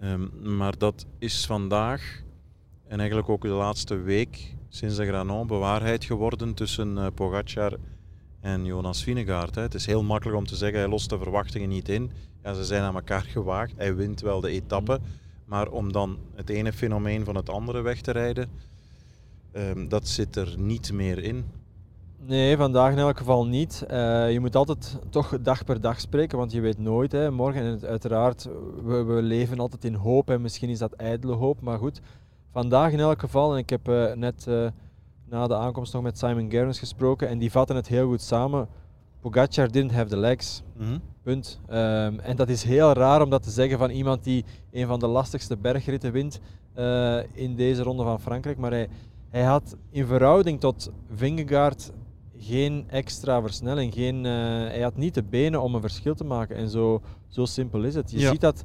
Um, 0.02 0.56
maar 0.56 0.78
dat 0.78 1.06
is 1.18 1.46
vandaag 1.46 2.22
en 2.86 2.98
eigenlijk 2.98 3.28
ook 3.28 3.42
de 3.42 3.48
laatste 3.48 3.96
week 3.96 4.54
sinds 4.68 4.96
de 4.96 5.06
Granon 5.06 5.46
bewaarheid 5.46 6.04
geworden 6.04 6.54
tussen 6.54 6.96
uh, 6.96 7.06
Pogacar 7.14 7.76
en 8.40 8.64
Jonas 8.64 9.02
Vinegaard. 9.02 9.54
Hè. 9.54 9.62
Het 9.62 9.74
is 9.74 9.86
heel 9.86 10.02
makkelijk 10.02 10.38
om 10.38 10.46
te 10.46 10.56
zeggen 10.56 10.78
hij 10.78 10.88
lost 10.88 11.10
de 11.10 11.18
verwachtingen 11.18 11.68
niet 11.68 11.88
in. 11.88 12.10
Ja, 12.42 12.54
ze 12.54 12.64
zijn 12.64 12.82
aan 12.82 12.94
elkaar 12.94 13.22
gewaagd. 13.22 13.72
Hij 13.76 13.94
wint 13.94 14.20
wel 14.20 14.40
de 14.40 14.50
etappe. 14.50 15.00
Maar 15.44 15.68
om 15.68 15.92
dan 15.92 16.18
het 16.34 16.50
ene 16.50 16.72
fenomeen 16.72 17.24
van 17.24 17.36
het 17.36 17.48
andere 17.48 17.80
weg 17.80 18.00
te 18.00 18.10
rijden, 18.10 18.50
um, 19.52 19.88
dat 19.88 20.08
zit 20.08 20.36
er 20.36 20.54
niet 20.58 20.92
meer 20.92 21.18
in. 21.18 21.44
Nee, 22.28 22.56
vandaag 22.56 22.92
in 22.92 22.98
elk 22.98 23.18
geval 23.18 23.46
niet. 23.46 23.84
Uh, 23.90 24.32
je 24.32 24.40
moet 24.40 24.56
altijd 24.56 24.98
toch 25.10 25.40
dag 25.40 25.64
per 25.64 25.80
dag 25.80 26.00
spreken, 26.00 26.38
want 26.38 26.52
je 26.52 26.60
weet 26.60 26.78
nooit. 26.78 27.12
Hè. 27.12 27.30
Morgen, 27.30 27.62
en 27.62 27.88
uiteraard, 27.88 28.48
we, 28.84 29.02
we, 29.02 29.22
leven 29.22 29.58
altijd 29.58 29.84
in 29.84 29.94
hoop 29.94 30.30
en 30.30 30.40
misschien 30.40 30.68
is 30.68 30.78
dat 30.78 30.92
ijdele 30.92 31.32
hoop, 31.32 31.60
maar 31.60 31.78
goed. 31.78 32.00
Vandaag 32.52 32.92
in 32.92 33.00
elk 33.00 33.20
geval, 33.20 33.52
en 33.52 33.58
ik 33.58 33.70
heb 33.70 33.88
uh, 33.88 34.12
net 34.12 34.46
uh, 34.48 34.68
na 35.28 35.46
de 35.46 35.56
aankomst 35.56 35.92
nog 35.92 36.02
met 36.02 36.18
Simon 36.18 36.50
Gerrans 36.50 36.78
gesproken 36.78 37.28
en 37.28 37.38
die 37.38 37.50
vatten 37.50 37.76
het 37.76 37.88
heel 37.88 38.08
goed 38.08 38.22
samen. 38.22 38.68
Pogacar 39.20 39.70
didn't 39.70 39.92
have 39.92 40.08
the 40.08 40.16
legs. 40.16 40.62
Mm 40.76 40.86
-hmm. 40.86 41.00
Punt. 41.22 41.60
Um, 41.70 42.20
en 42.20 42.36
dat 42.36 42.48
is 42.48 42.62
heel 42.62 42.92
raar 42.92 43.22
om 43.22 43.30
dat 43.30 43.42
te 43.42 43.50
zeggen 43.50 43.78
van 43.78 43.90
iemand 43.90 44.24
die 44.24 44.44
een 44.72 44.86
van 44.86 44.98
de 44.98 45.06
lastigste 45.06 45.56
bergritten 45.56 46.12
wint 46.12 46.40
in 47.32 47.56
deze 47.56 47.82
ronde 47.82 48.02
van 48.02 48.20
Frankrijk. 48.20 48.58
Maar 48.58 48.70
hij, 48.70 48.88
hij 49.28 49.42
had 49.42 49.76
in 49.90 50.06
verhouding 50.06 50.60
tot 50.60 50.90
Vingegaard 51.14 51.92
geen 52.38 52.84
extra 52.88 53.40
versnelling. 53.40 53.94
Geen, 53.94 54.16
uh, 54.16 54.32
hij 54.68 54.80
had 54.80 54.96
niet 54.96 55.14
de 55.14 55.22
benen 55.22 55.62
om 55.62 55.74
een 55.74 55.80
verschil 55.80 56.14
te 56.14 56.24
maken. 56.24 56.56
En 56.56 56.68
zo, 56.68 57.02
zo 57.28 57.44
simpel 57.44 57.82
is 57.82 57.94
het. 57.94 58.10
Je 58.10 58.18
ziet 58.18 58.40
dat 58.40 58.64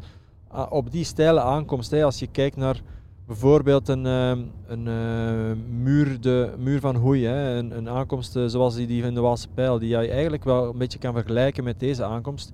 uh, 0.54 0.66
op 0.70 0.92
die 0.92 1.04
steile 1.04 1.42
aankomst, 1.42 1.92
hè, 1.92 2.04
als 2.04 2.20
je 2.20 2.28
kijkt 2.28 2.56
naar 2.56 2.82
bijvoorbeeld 3.26 3.88
een, 3.88 4.06
uh, 4.06 4.44
een 4.68 5.84
muur, 5.84 6.22
de 6.22 6.54
muur 6.58 6.80
van 6.80 6.96
Hoei, 6.96 7.26
hè, 7.26 7.58
een, 7.58 7.78
een 7.78 7.90
aankomst 7.90 8.40
zoals 8.46 8.76
die, 8.76 8.88
die 8.88 9.04
van 9.04 9.14
de 9.14 9.22
Waalse 9.22 9.48
Pijl, 9.48 9.80
die 9.80 9.90
je 9.90 9.98
eigenlijk 9.98 10.44
wel 10.44 10.70
een 10.70 10.78
beetje 10.78 11.00
kan 11.00 11.14
vergelijken 11.14 11.64
met 11.64 11.80
deze 11.80 12.04
aankomst. 12.04 12.52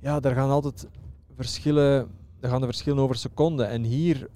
Ja, 0.00 0.20
daar 0.20 0.34
gaan 0.34 0.50
altijd 0.50 0.88
verschillen, 1.36 2.08
daar 2.40 2.50
gaan 2.50 2.60
de 2.60 2.66
verschillen 2.66 3.02
over 3.02 3.16
seconden. 3.16 3.68
En 3.68 3.82
hier 3.82 4.28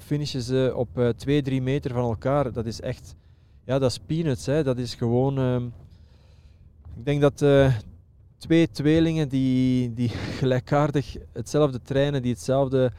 finishen 0.00 0.42
ze 0.42 0.72
op 0.76 1.12
2, 1.16 1.42
3 1.42 1.62
meter 1.62 1.92
van 1.92 2.04
elkaar. 2.04 2.52
Dat 2.52 2.66
is 2.66 2.80
echt 2.80 3.16
ja, 3.66 3.78
dat 3.78 3.90
is 3.90 3.98
peanuts. 3.98 4.46
Hè. 4.46 4.62
Dat 4.62 4.78
is 4.78 4.94
gewoon. 4.94 5.38
Uh, 5.38 5.56
ik 6.96 7.04
denk 7.04 7.20
dat 7.20 7.42
uh, 7.42 7.74
twee 8.36 8.70
tweelingen 8.70 9.28
die, 9.28 9.94
die 9.94 10.08
gelijkaardig 10.40 11.16
hetzelfde 11.32 11.82
trainen, 11.82 12.22
die 12.22 12.32
hetzelfde 12.32 12.92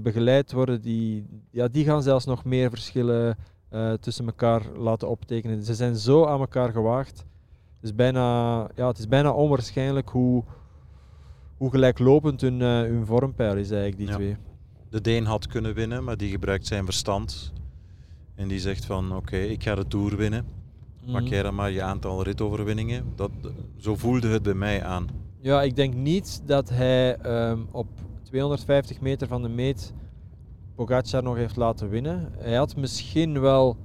begeleid 0.00 0.52
worden, 0.52 0.80
die, 0.80 1.26
ja, 1.50 1.68
die 1.68 1.84
gaan 1.84 2.02
zelfs 2.02 2.24
nog 2.24 2.44
meer 2.44 2.70
verschillen 2.70 3.36
tussen 4.00 4.26
elkaar 4.26 4.62
laten 4.76 5.08
optekenen. 5.08 5.62
Ze 5.62 5.74
zijn 5.74 5.96
zo 5.96 6.26
aan 6.26 6.40
elkaar 6.40 6.72
gewaagd. 6.72 7.18
Het 7.18 7.84
is 7.90 7.94
bijna, 7.94 8.58
ja, 8.74 8.88
het 8.88 8.98
is 8.98 9.08
bijna 9.08 9.32
onwaarschijnlijk 9.32 10.08
hoe, 10.08 10.44
hoe 11.56 11.70
gelijklopend 11.70 12.40
hun, 12.40 12.60
hun 12.60 13.06
vormpeil 13.06 13.56
is 13.56 13.70
eigenlijk, 13.70 13.96
die 13.96 14.16
twee. 14.16 14.36
De 14.90 15.00
Deen 15.00 15.24
had 15.26 15.46
kunnen 15.46 15.74
winnen, 15.74 16.04
maar 16.04 16.16
die 16.16 16.30
gebruikt 16.30 16.66
zijn 16.66 16.84
verstand 16.84 17.52
en 18.34 18.48
die 18.48 18.60
zegt 18.60 18.84
van 18.84 19.16
oké, 19.16 19.36
ik 19.36 19.62
ga 19.62 19.74
de 19.74 19.86
Tour 19.86 20.16
winnen. 20.16 20.44
Pak 21.12 21.20
Mhm. 21.22 21.30
jij 21.30 21.42
dan 21.42 21.54
maar 21.54 21.70
je 21.70 21.82
aantal 21.82 22.22
ritoverwinningen. 22.22 23.04
Dat, 23.16 23.30
zo 23.76 23.96
voelde 23.96 24.28
het 24.28 24.42
bij 24.42 24.54
mij 24.54 24.84
aan. 24.84 25.06
Ja, 25.40 25.62
ik 25.62 25.76
denk 25.76 25.94
niet 25.94 26.42
dat 26.46 26.68
hij 26.68 27.16
ehm, 27.16 27.58
op 27.70 27.86
250 28.22 29.00
meter 29.00 29.28
van 29.28 29.42
de 29.42 29.48
meet 29.48 29.92
Pogacar 30.74 31.22
nog 31.22 31.36
heeft 31.36 31.56
laten 31.56 31.88
winnen. 31.88 32.32
Hij 32.38 32.54
had 32.54 32.76
misschien 32.76 33.40
wel 33.40 33.76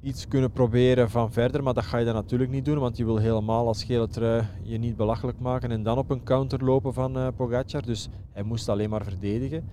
iets 0.00 0.28
kunnen 0.28 0.50
proberen 0.50 1.10
van 1.10 1.32
verder, 1.32 1.62
maar 1.62 1.74
dat 1.74 1.84
ga 1.84 1.98
je 1.98 2.04
dan 2.04 2.14
natuurlijk 2.14 2.50
niet 2.50 2.64
doen, 2.64 2.78
want 2.78 2.96
je 2.96 3.04
wil 3.04 3.16
helemaal 3.16 3.66
als 3.66 3.84
gele 3.84 4.08
trui 4.08 4.46
je 4.62 4.78
niet 4.78 4.96
belachelijk 4.96 5.38
maken 5.40 5.70
en 5.70 5.82
dan 5.82 5.98
op 5.98 6.10
een 6.10 6.22
counter 6.22 6.64
lopen 6.64 6.94
van 6.94 7.18
eh 7.18 7.26
Pogacar. 7.36 7.82
Dus 7.82 8.08
hij 8.32 8.42
moest 8.42 8.68
alleen 8.68 8.90
maar 8.90 9.04
verdedigen. 9.04 9.68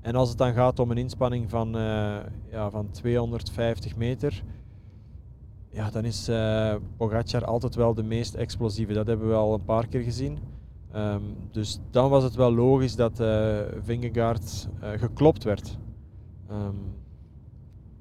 En 0.00 0.14
als 0.14 0.28
het 0.28 0.38
dan 0.38 0.52
gaat 0.52 0.78
om 0.78 0.90
een 0.90 0.98
inspanning 0.98 1.50
van, 1.50 1.76
eh, 1.76 2.16
ja, 2.50 2.70
van 2.70 2.90
250 2.90 3.96
meter, 3.96 4.42
ja, 5.70 5.90
dan 5.90 6.04
is 6.04 6.28
eh 6.28 6.74
Pogacar 6.96 7.44
altijd 7.44 7.74
wel 7.74 7.94
de 7.94 8.02
meest 8.02 8.34
explosieve. 8.34 8.92
Dat 8.92 9.06
hebben 9.06 9.28
we 9.28 9.34
al 9.34 9.54
een 9.54 9.64
paar 9.64 9.86
keer 9.86 10.02
gezien. 10.02 10.38
Ehm, 10.92 11.22
dus 11.50 11.80
dan 11.90 12.10
was 12.10 12.22
het 12.24 12.34
wel 12.34 12.54
logisch 12.54 12.96
dat 12.96 13.20
eh 13.20 13.58
Vingegaard 13.82 14.68
eh, 14.80 14.90
geklopt 14.90 15.44
werd. 15.44 15.78
Ehm, 16.48 16.74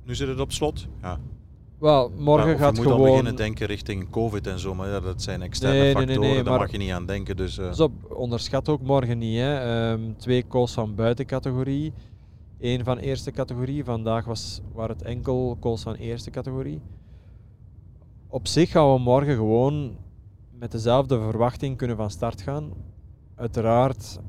Nu 0.03 0.15
zit 0.15 0.27
het 0.27 0.39
op 0.39 0.51
slot. 0.51 0.87
Ja. 1.01 1.19
Wel, 1.79 2.09
morgen 2.17 2.47
Maar 2.47 2.57
gaat 2.57 2.75
je 2.75 2.81
moet 2.83 2.91
gewoon... 2.91 3.07
beginnen 3.09 3.35
denken 3.35 3.67
richting 3.67 4.09
COVID 4.09 4.47
en 4.47 4.59
zo, 4.59 4.75
maar 4.75 4.87
ja, 4.89 4.99
dat 4.99 5.21
zijn 5.21 5.41
externe 5.41 5.73
Nee, 5.79 5.81
nee, 5.93 5.93
nee, 5.93 6.05
factoren, 6.05 6.29
nee, 6.33 6.43
daar 6.43 6.51
maar- 6.53 6.59
mag 6.61 6.71
je 6.71 6.77
niet 6.77 6.91
aan 6.91 7.05
denken. 7.05 7.35
Dus, 7.37 7.57
eh, 7.57 7.79
op, 7.79 7.91
onderschat 8.15 8.69
ook 8.69 8.81
morgen 8.81 9.17
niet. 9.17 9.37
Hè. 9.37 9.55
Ehm, 9.91 10.01
twee 10.17 10.47
calls 10.47 10.73
van 10.73 10.95
buitencategorie. 10.95 11.93
Eén 12.59 12.83
van 12.83 12.97
eerste 12.97 13.31
categorie. 13.31 13.83
Vandaag 13.83 14.25
was, 14.25 14.61
waren 14.73 14.95
het 14.95 15.05
enkel 15.05 15.57
calls 15.59 15.81
van 15.83 15.93
eerste 15.95 16.29
categorie. 16.29 16.81
Op 18.27 18.47
zich 18.47 18.71
gaan 18.71 18.93
we 18.93 18.99
morgen 18.99 19.35
gewoon 19.35 19.97
met 20.59 20.71
dezelfde 20.71 21.19
verwachting 21.19 21.77
kunnen 21.77 21.97
van 21.97 22.09
start 22.09 22.41
gaan. 22.41 22.73
Uiteraard 23.35 24.19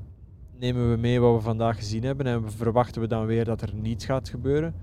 nemen 0.58 0.90
we 0.90 0.96
mee 0.96 1.20
wat 1.20 1.34
we 1.34 1.40
vandaag 1.40 1.76
gezien 1.76 2.02
hebben 2.02 2.26
en 2.26 2.50
verwachten 2.52 3.00
we 3.00 3.06
dan 3.06 3.26
weer 3.26 3.44
dat 3.44 3.62
er 3.62 3.74
niets 3.74 4.04
gaat 4.04 4.28
gebeuren. 4.28 4.74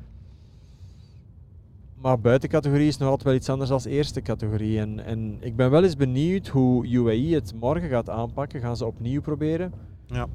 Maar 1.96 2.20
buitencategorie 2.20 2.88
is 2.88 2.98
nog 2.98 3.10
altijd 3.10 3.28
wel 3.28 3.38
iets 3.38 3.50
anders 3.50 3.70
dan 3.70 3.82
eerste 3.92 4.22
categorie. 4.22 4.80
En, 4.80 5.06
en 5.06 5.38
ik 5.40 5.56
ben 5.56 5.70
wel 5.72 5.84
eens 5.84 5.96
benieuwd 5.96 6.48
hoe 6.48 6.88
UAE 6.88 7.34
het 7.34 7.54
morgen 7.60 7.90
gaat 7.90 8.10
aanpakken. 8.10 8.62
Gaan 8.62 8.78
ze 8.78 8.86
opnieuw 8.86 9.22
proberen? 9.22 9.74
ja. 10.06 10.28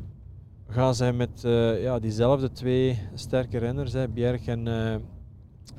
Gaan 0.69 0.95
zij 0.95 1.13
met 1.13 1.45
eh, 1.45 1.83
ja, 1.83 1.99
diezelfde 1.99 2.53
twee 2.53 2.99
sterke 3.15 3.59
renners, 3.59 3.93
hè, 3.93 4.09
Bjerg 4.09 4.47
en 4.47 4.67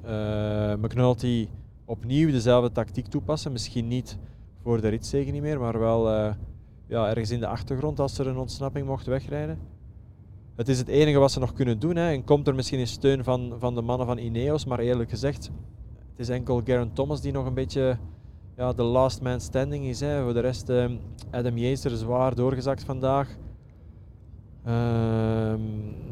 eh, 0.04 0.74
McNulty, 0.76 1.48
opnieuw 1.86 2.32
dezelfde 2.32 2.72
tactiek 2.72 3.08
toepassen? 3.08 3.52
Misschien 3.52 3.88
niet 3.88 4.18
voor 4.64 4.82
de 4.82 4.88
ritzegen 4.88 5.34
niet 5.34 5.42
meer, 5.42 5.60
maar 5.60 5.80
wel 5.80 6.10
ja, 6.88 7.10
ergens 7.10 7.32
in 7.32 7.40
de 7.40 7.48
achtergrond 7.48 8.00
als 8.00 8.18
er 8.18 8.28
een 8.28 8.38
ontsnapping 8.38 8.88
mocht 8.88 9.06
wegrijden. 9.06 9.58
Het 10.56 10.70
is 10.70 10.78
het 10.78 10.88
enige 10.88 11.20
wat 11.20 11.32
ze 11.32 11.40
nog 11.40 11.54
kunnen 11.54 11.80
doen. 11.80 11.96
Hè. 11.96 12.12
En 12.12 12.24
komt 12.24 12.48
er 12.48 12.56
misschien 12.56 12.80
in 12.80 12.88
steun 12.88 13.24
van, 13.24 13.56
van 13.60 13.76
de 13.76 13.82
mannen 13.82 14.08
van 14.08 14.18
Ineos, 14.18 14.66
maar 14.66 14.80
eerlijk 14.80 15.10
gezegd, 15.10 15.52
het 16.10 16.20
is 16.20 16.30
enkel 16.30 16.62
Garen 16.66 16.94
Thomas 16.94 17.22
die 17.22 17.32
nog 17.32 17.46
een 17.46 17.54
beetje 17.54 17.98
ja, 18.58 18.74
de 18.74 18.84
last 18.84 19.22
man 19.22 19.40
standing 19.40 19.86
is. 19.86 20.00
Hè. 20.00 20.24
Voor 20.24 20.34
de 20.34 20.40
rest, 20.40 20.70
eh, 20.70 20.86
Adam 21.32 21.58
Yates 21.58 21.84
er 21.84 21.98
zwaar 21.98 22.36
doorgezakt 22.36 22.84
vandaag. 22.84 23.38
Ehm, 24.66 25.60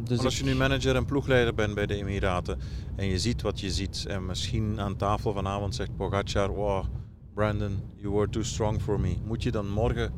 dus 0.04 0.18
Maar 0.18 0.26
als 0.26 0.38
je 0.38 0.44
nu 0.44 0.56
manager 0.56 0.96
en 0.96 1.06
ploegleider 1.06 1.54
bent 1.54 1.76
bij 1.76 1.86
de 1.86 1.96
Emiraten 1.96 2.60
en 2.96 3.06
je 3.06 3.20
ziet 3.20 3.42
wat 3.42 3.60
je 3.60 3.72
ziet 3.72 4.06
en 4.08 4.26
misschien 4.26 4.80
aan 4.80 4.96
tafel 4.96 5.34
vanavond 5.34 5.76
zegt 5.76 5.96
Pogacar, 5.96 6.54
wow, 6.54 6.86
Brandon, 7.34 7.80
you 7.96 8.14
were 8.14 8.30
too 8.30 8.44
strong 8.44 8.82
for 8.82 9.00
me. 9.00 9.16
Moet 9.26 9.44
je 9.44 9.52
dan 9.52 9.70
morgen 9.70 10.12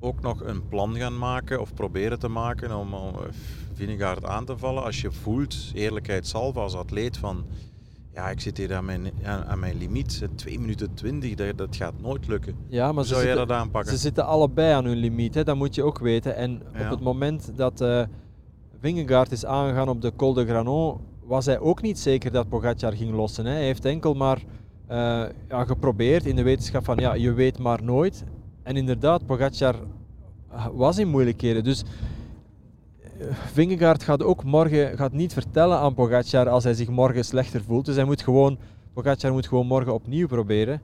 ook 0.00 0.20
nog 0.20 0.40
een 0.44 0.68
plan 0.68 0.96
gaan 0.96 1.18
maken 1.18 1.60
of 1.60 1.74
proberen 1.74 2.18
te 2.18 2.28
maken 2.28 2.76
om, 2.76 2.94
om 2.94 3.14
eh, 3.14 3.20
Vingegaard 3.74 4.24
aan 4.24 4.44
te 4.44 4.58
vallen 4.58 4.82
als 4.84 5.00
je 5.00 5.10
voelt, 5.12 5.56
eerlijkheidshalve 5.74 6.58
als 6.58 6.74
atleet 6.74 7.16
van 7.16 7.44
ja, 8.14 8.30
ik 8.30 8.40
zit 8.40 8.56
hier 8.56 8.74
aan 8.74 8.84
mijn, 8.84 9.12
aan, 9.24 9.44
aan 9.44 9.58
mijn 9.58 9.76
limiet, 9.78 10.28
2 10.34 10.58
minuten 10.60 10.94
20, 10.94 11.34
dat, 11.34 11.58
dat 11.58 11.76
gaat 11.76 12.00
nooit 12.00 12.26
lukken. 12.28 12.54
ja, 12.68 12.84
maar 12.86 12.94
Hoe 12.94 13.02
ze 13.02 13.08
zou 13.08 13.20
jij 13.20 13.30
zitten, 13.30 13.48
dat 13.48 13.56
aanpakken? 13.56 13.92
ze 13.92 13.98
zitten 13.98 14.26
allebei 14.26 14.72
aan 14.72 14.84
hun 14.84 14.96
limiet, 14.96 15.34
hè. 15.34 15.44
dat 15.44 15.56
moet 15.56 15.74
je 15.74 15.82
ook 15.82 15.98
weten. 15.98 16.36
En 16.36 16.62
Ja. 16.74 16.84
op 16.84 16.90
het 16.90 17.00
moment 17.00 17.50
dat 17.56 17.84
Vingegaard 18.80 19.32
is 19.32 19.44
aangegaan 19.44 19.88
op 19.88 20.00
de 20.02 20.12
Col 20.16 20.32
de 20.32 20.46
Granon, 20.46 21.00
was 21.24 21.46
hij 21.46 21.58
ook 21.58 21.82
niet 21.82 21.98
zeker 21.98 22.32
dat 22.32 22.48
Pogacar 22.48 22.92
ging 22.92 23.12
lossen. 23.14 23.44
Hè. 23.44 23.52
Hij 23.52 23.64
heeft 23.64 23.84
enkel 23.84 24.14
maar 24.14 24.42
eh, 24.86 24.96
ja, 25.48 25.64
geprobeerd 25.64 26.26
in 26.26 26.36
de 26.36 26.42
wetenschap 26.42 26.84
van 26.84 26.96
ja, 26.96 27.14
je 27.14 27.32
weet 27.32 27.58
maar 27.58 27.82
nooit. 27.82 28.24
En 28.68 28.76
inderdaad, 28.76 29.26
Pogacar 29.26 29.74
was 30.72 30.98
in 30.98 31.08
moeilijkheden. 31.08 31.64
Dus 31.64 31.84
eh, 33.18 33.26
Vingegaard 33.30 34.02
gaat 34.02 34.22
ook 34.22 34.44
morgen 34.44 34.96
gaat 34.96 35.12
niet 35.12 35.32
vertellen 35.32 35.78
aan 35.78 35.94
Pogacar 35.94 36.48
als 36.48 36.64
hij 36.64 36.74
zich 36.74 36.88
morgen 36.88 37.24
slechter 37.24 37.62
voelt. 37.64 37.84
Dus 37.84 37.96
hij 37.96 38.04
moet 38.04 38.22
gewoon, 38.22 38.58
Pogacar 38.92 39.32
moet 39.32 39.46
gewoon 39.46 39.66
morgen 39.66 39.94
opnieuw 39.94 40.26
proberen. 40.26 40.80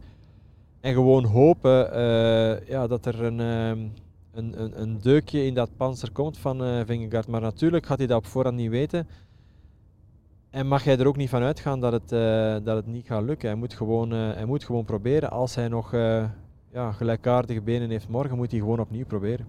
En 0.81 0.95
gewoon 0.95 1.25
hopen 1.25 1.93
eh, 1.93 2.69
ja, 2.69 2.87
dat 2.87 3.07
er 3.07 3.25
een, 3.25 3.39
een, 3.39 3.93
een, 4.33 4.81
een 4.81 4.99
deukje 5.01 5.47
in 5.47 5.55
dat 5.55 5.77
panzer 5.77 6.13
komt 6.13 6.39
van 6.39 6.65
eh 6.65 6.81
Vingegaard. 6.87 7.27
Maar 7.27 7.41
natuurlijk 7.41 7.87
gaat 7.87 7.99
hij 7.99 8.07
dat 8.07 8.19
op 8.19 8.27
voorhand 8.27 8.57
niet 8.57 8.71
weten. 8.71 9.07
En 10.55 10.67
mag 10.67 10.85
hij 10.85 10.99
er 10.99 11.07
ook 11.07 11.17
niet 11.17 11.29
van 11.29 11.43
uitgaan 11.43 11.81
dat 11.81 11.93
het, 11.93 12.13
eh, 12.13 12.57
dat 12.65 12.77
het 12.77 12.87
niet 12.87 13.07
gaat 13.07 13.23
lukken. 13.23 13.49
Hij 13.49 13.59
moet 13.59 13.75
gewoon, 13.75 14.13
eh, 14.13 14.19
hij 14.19 14.45
moet 14.45 14.65
gewoon 14.65 14.85
proberen. 14.85 15.31
Als 15.31 15.55
hij 15.55 15.69
nog 15.69 15.93
eh, 15.93 16.25
ja, 16.75 16.93
gelijkaardige 16.93 17.61
benen 17.63 17.91
heeft 17.91 18.09
morgen, 18.09 18.37
moet 18.37 18.51
hij 18.51 18.61
gewoon 18.61 18.81
opnieuw 18.81 19.05
proberen. 19.05 19.47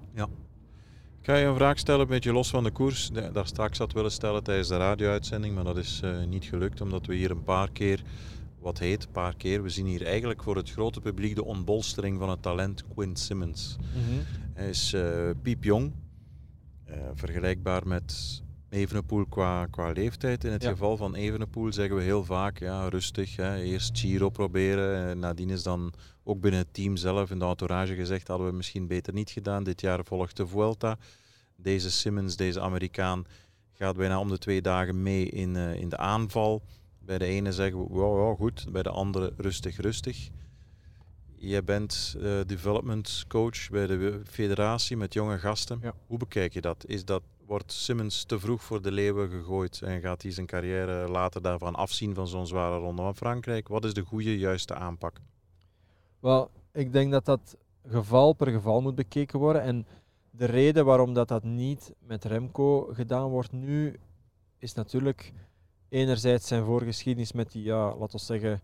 Ik 1.22 1.32
ga 1.32 1.38
je 1.38 1.46
een 1.46 1.56
vraag 1.56 1.78
stellen, 1.80 2.02
een 2.02 2.08
beetje 2.08 2.34
los 2.34 2.50
van 2.50 2.64
de 2.64 2.72
koers. 2.72 3.10
Daar 3.34 3.48
straks 3.48 3.78
had 3.78 3.94
willen 3.94 4.12
stellen 4.12 4.44
tijdens 4.44 4.68
de 4.68 4.78
radio-uitzending, 4.78 5.56
maar 5.56 5.64
dat 5.64 5.78
is 5.78 6.02
eh, 6.04 6.24
niet 6.24 6.46
gelukt 6.46 6.82
omdat 6.82 7.06
we 7.06 7.16
hier 7.16 7.32
een 7.32 7.44
paar 7.44 7.72
keer, 7.72 8.02
wat 8.60 8.80
heet, 8.80 9.04
een 9.06 9.12
paar 9.12 9.36
keer, 9.36 9.64
we 9.64 9.70
zien 9.70 9.86
hier 9.86 10.06
eigenlijk 10.06 10.44
voor 10.44 10.56
het 10.56 10.72
grote 10.72 11.02
publiek 11.02 11.36
de 11.36 11.46
ontbolstering 11.46 12.20
van 12.20 12.30
het 12.30 12.42
talent 12.42 12.84
Quinn 12.94 13.16
Simmons. 13.16 13.76
Hij 14.54 14.70
is 14.70 14.94
eh, 14.94 15.30
piepjong, 15.42 15.92
eh, 16.84 16.98
vergelijkbaar 17.14 17.88
met 17.88 18.42
Evenepoel 18.70 19.26
qua, 19.26 19.66
qua 19.66 19.92
leeftijd. 19.92 20.44
In 20.44 20.52
het 20.52 20.64
Ja. 20.64 20.70
geval 20.70 20.98
van 20.98 21.16
Evenepoel 21.16 21.74
zeggen 21.74 21.96
we 21.96 22.02
heel 22.02 22.24
vaak, 22.24 22.60
ja, 22.60 22.88
rustig, 22.90 23.36
hè, 23.36 23.62
eerst 23.62 24.00
Giro 24.00 24.30
proberen. 24.30 25.08
En 25.08 25.20
nadien 25.20 25.50
is 25.50 25.64
dan 25.64 25.94
ook 26.28 26.42
binnen 26.42 26.60
het 26.60 26.74
team 26.74 26.96
zelf 26.96 27.32
in 27.32 27.40
de 27.40 27.46
entourage 27.46 27.96
gezegd, 27.96 28.28
hadden 28.28 28.48
we 28.48 28.54
misschien 28.54 28.88
beter 28.88 29.14
niet 29.14 29.30
gedaan. 29.30 29.64
Dit 29.64 29.82
jaar 29.82 30.04
volgt 30.04 30.38
de 30.38 30.48
Vuelta. 30.48 30.98
Deze 31.56 31.92
Simmons, 31.92 32.36
deze 32.36 32.62
Amerikaan, 32.62 33.26
gaat 33.74 33.96
bijna 33.96 34.20
om 34.20 34.30
de 34.30 34.38
twee 34.38 34.62
dagen 34.62 35.04
mee 35.04 35.30
in, 35.30 35.56
eh, 35.56 35.74
in 35.74 35.90
de 35.90 35.98
aanval. 35.98 36.62
Bij 37.00 37.18
de 37.18 37.26
ene 37.26 37.52
zeggen 37.52 37.80
we, 37.80 37.94
wow, 37.94 38.18
wow, 38.18 38.38
goed. 38.38 38.66
Bij 38.72 38.84
de 38.84 38.90
andere, 38.90 39.34
rustig, 39.38 39.78
rustig. 39.78 40.30
Jij 41.36 41.64
bent 41.64 42.16
eh, 42.22 42.40
development 42.46 43.26
coach 43.28 43.70
bij 43.70 43.88
de 43.88 44.22
federatie 44.26 44.98
met 44.98 45.14
jonge 45.14 45.40
gasten. 45.40 45.80
Ja. 45.82 45.94
Hoe 46.08 46.18
bekijk 46.18 46.54
je 46.54 46.62
dat? 46.62 46.86
Is 46.88 47.06
dat? 47.06 47.24
Wordt 47.46 47.72
Simmons 47.72 48.24
te 48.24 48.40
vroeg 48.40 48.64
voor 48.64 48.82
de 48.82 48.92
leeuwen 48.92 49.30
gegooid 49.30 49.82
en 49.82 50.02
gaat 50.02 50.22
hij 50.22 50.32
zijn 50.32 50.46
carrière 50.46 51.10
later 51.10 51.42
daarvan 51.42 51.76
afzien 51.76 52.14
van 52.14 52.28
zo'n 52.28 52.48
zware 52.48 52.78
ronde 52.78 53.02
van 53.02 53.16
Frankrijk? 53.16 53.68
Wat 53.68 53.86
is 53.86 53.94
de 53.94 54.02
goede, 54.02 54.38
juiste 54.38 54.76
aanpak? 54.76 55.22
Wel, 56.26 56.50
ik 56.72 56.92
denk 56.92 57.12
dat 57.12 57.26
dat 57.26 57.58
geval 57.88 58.34
per 58.34 58.52
geval 58.52 58.82
moet 58.82 58.96
bekeken 58.96 59.40
worden. 59.40 59.62
En 59.62 59.86
de 60.32 60.46
reden 60.46 60.86
waarom 60.86 61.14
dat, 61.14 61.28
dat 61.28 61.44
niet 61.44 61.94
met 62.00 62.24
Remco 62.24 62.90
gedaan 62.94 63.30
wordt 63.30 63.52
nu, 63.52 64.00
is 64.58 64.74
natuurlijk 64.74 65.34
enerzijds 65.90 66.48
zijn 66.48 66.64
voorgeschiedenis 66.64 67.32
met 67.32 67.52
die, 67.52 67.64
ja, 67.64 67.96
laten 67.96 68.18
we 68.18 68.26
zeggen, 68.26 68.62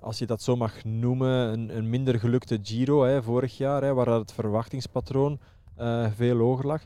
als 0.00 0.18
je 0.18 0.26
dat 0.26 0.42
zo 0.42 0.56
mag 0.56 0.84
noemen, 0.84 1.52
een, 1.52 1.76
een 1.76 1.90
minder 1.90 2.18
gelukte 2.18 2.58
Giro 2.62 3.02
hè, 3.02 3.22
vorig 3.22 3.56
jaar, 3.56 3.82
hè, 3.82 3.94
waar 3.94 4.08
het 4.08 4.32
verwachtingspatroon 4.32 5.38
eh, 5.76 6.10
veel 6.12 6.38
hoger 6.38 6.66
lag. 6.66 6.82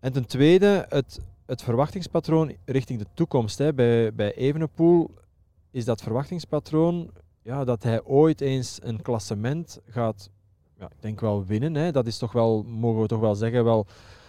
En 0.00 0.12
ten 0.12 0.26
tweede, 0.26 0.86
het, 0.88 1.20
het 1.46 1.62
verwachtingspatroon 1.62 2.56
richting 2.64 2.98
de 2.98 3.06
toekomst. 3.14 3.58
Hè. 3.58 3.74
Bij, 3.74 4.14
bij 4.14 4.34
Evenepoel 4.34 5.10
is 5.70 5.84
dat 5.84 6.02
verwachtingspatroon 6.02 7.10
ja, 7.42 7.64
dat 7.64 7.82
hij 7.82 8.04
ooit 8.04 8.40
eens 8.40 8.78
een 8.82 9.02
klassement 9.02 9.80
gaat, 9.88 10.30
ja, 10.78 10.86
ik 10.86 11.00
denk 11.00 11.20
wel 11.20 11.44
winnen. 11.44 11.74
Hè. 11.74 11.92
Dat 11.92 12.06
is 12.06 12.18
toch 12.18 12.32
wel, 12.32 12.62
mogen 12.62 13.00
we 13.00 13.06
toch 13.06 13.20
wel 13.20 13.34
zeggen, 13.34 13.64
wel 13.64 13.86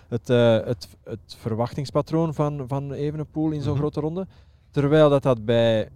het, 0.08 0.30
eh, 0.30 0.60
het, 0.66 0.88
het 1.04 1.36
verwachtingspatroon 1.38 2.34
van, 2.34 2.68
van 2.68 2.92
Evenepoel 2.92 3.52
in 3.52 3.62
zo'n 3.62 3.72
Mhm. 3.72 3.80
grote 3.82 4.00
ronde. 4.00 4.28
Terwijl 4.72 5.10
dat, 5.10 5.24
dat 5.24 5.46
bij 5.46 5.90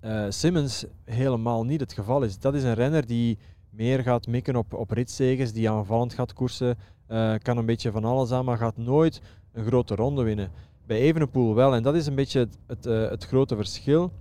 eh, 0.00 0.24
Simmons 0.28 0.84
helemaal 1.04 1.64
niet 1.64 1.80
het 1.80 1.92
geval 1.92 2.22
is. 2.22 2.38
Dat 2.38 2.54
is 2.54 2.62
een 2.62 2.74
renner 2.74 3.06
die 3.06 3.38
meer 3.70 4.02
gaat 4.02 4.26
mikken 4.26 4.56
op, 4.56 4.74
op 4.74 4.90
ritzeges, 4.90 5.52
die 5.52 5.70
aanvallend 5.70 6.14
gaat 6.14 6.32
koersen, 6.32 6.76
eh, 7.06 7.34
kan 7.42 7.56
een 7.56 7.66
beetje 7.66 7.90
van 7.90 8.04
alles 8.04 8.30
aan, 8.32 8.44
maar 8.44 8.56
gaat 8.58 8.76
nooit 8.76 9.20
een 9.52 9.64
grote 9.64 9.94
ronde 9.94 10.22
winnen. 10.22 10.50
Bij 10.86 10.98
Evenepoel 10.98 11.54
wel, 11.54 11.74
en 11.74 11.82
dat 11.82 11.94
is 11.94 12.06
een 12.06 12.14
beetje 12.14 12.38
het, 12.38 12.58
het, 12.66 12.84
het 13.10 13.24
grote 13.24 13.56
verschil. 13.56 14.12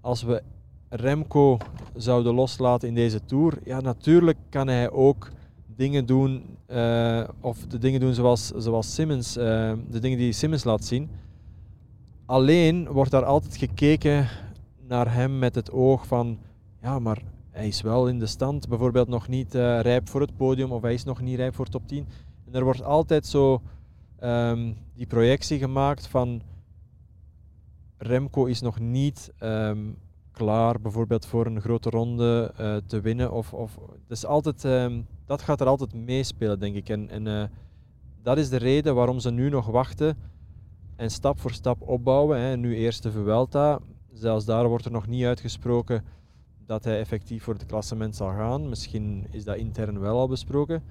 Als 0.00 0.22
we 0.22 0.42
Remco 0.88 1.56
zouden 1.94 2.34
loslaten 2.34 2.88
in 2.88 2.94
deze 2.94 3.24
Tour, 3.24 3.58
ja, 3.64 3.80
natuurlijk 3.80 4.38
kan 4.48 4.68
hij 4.68 4.90
ook 4.90 5.30
dingen 5.66 6.06
doen, 6.06 6.56
uh, 6.70 7.28
of 7.40 7.66
de 7.66 7.78
dingen 7.78 8.00
doen 8.00 8.14
zoals, 8.14 8.50
zoals 8.56 8.94
Simmons, 8.94 9.36
uh, 9.36 9.72
de 9.90 9.98
dingen 9.98 10.18
die 10.18 10.32
Simmons 10.32 10.64
laat 10.64 10.84
zien. 10.84 11.10
Alleen 12.26 12.88
wordt 12.88 13.10
daar 13.10 13.24
altijd 13.24 13.56
gekeken 13.56 14.28
naar 14.86 15.14
hem 15.14 15.38
met 15.38 15.54
het 15.54 15.70
oog 15.70 16.06
van, 16.06 16.38
ja, 16.82 16.98
maar 16.98 17.22
hij 17.50 17.66
is 17.66 17.80
wel 17.80 18.08
in 18.08 18.18
de 18.18 18.26
stand, 18.26 18.68
bijvoorbeeld 18.68 19.08
nog 19.08 19.28
niet 19.28 19.54
uh, 19.54 19.80
rijp 19.80 20.08
voor 20.08 20.20
het 20.20 20.36
podium 20.36 20.72
of 20.72 20.82
hij 20.82 20.94
is 20.94 21.04
nog 21.04 21.20
niet 21.20 21.36
rijp 21.36 21.54
voor 21.54 21.66
top 21.66 21.88
10. 21.88 22.06
En 22.46 22.54
er 22.54 22.64
wordt 22.64 22.82
altijd 22.82 23.26
zo 23.26 23.62
um, 24.22 24.76
die 24.94 25.06
projectie 25.06 25.58
gemaakt 25.58 26.06
van 26.06 26.42
Remco 27.98 28.44
is 28.44 28.60
nog 28.60 28.80
niet 28.80 29.32
um, 29.40 29.96
klaar 30.38 30.80
bijvoorbeeld 30.80 31.26
voor 31.26 31.46
een 31.46 31.60
grote 31.60 31.90
ronde 31.90 32.54
uh, 32.60 32.76
te 32.86 33.00
winnen. 33.00 33.32
Of, 33.32 33.52
of, 33.52 33.78
dus 34.06 34.24
altijd, 34.24 34.64
um, 34.64 35.06
dat 35.26 35.42
gaat 35.42 35.60
er 35.60 35.66
altijd 35.66 35.94
meespelen, 35.94 36.60
denk 36.60 36.76
ik. 36.76 36.88
En, 36.88 37.08
en 37.10 37.26
uh, 37.26 37.42
dat 38.22 38.38
is 38.38 38.48
de 38.48 38.56
reden 38.56 38.94
waarom 38.94 39.18
ze 39.18 39.30
nu 39.30 39.48
nog 39.48 39.66
wachten 39.66 40.16
en 40.96 41.10
stap 41.10 41.40
voor 41.40 41.52
stap 41.52 41.82
opbouwen. 41.88 42.40
Hè. 42.40 42.56
Nu 42.56 42.76
eerst 42.76 43.02
de 43.02 43.10
Vuelta. 43.10 43.78
Zelfs 44.12 44.44
daar 44.44 44.68
wordt 44.68 44.84
er 44.84 44.90
nog 44.90 45.06
niet 45.06 45.24
uitgesproken 45.24 46.04
dat 46.66 46.84
hij 46.84 46.98
effectief 46.98 47.42
voor 47.42 47.54
het 47.54 47.66
klassement 47.66 48.16
zal 48.16 48.28
gaan. 48.28 48.68
Misschien 48.68 49.26
is 49.30 49.44
dat 49.44 49.56
intern 49.56 50.00
wel 50.00 50.18
al 50.18 50.28
besproken. 50.28 50.82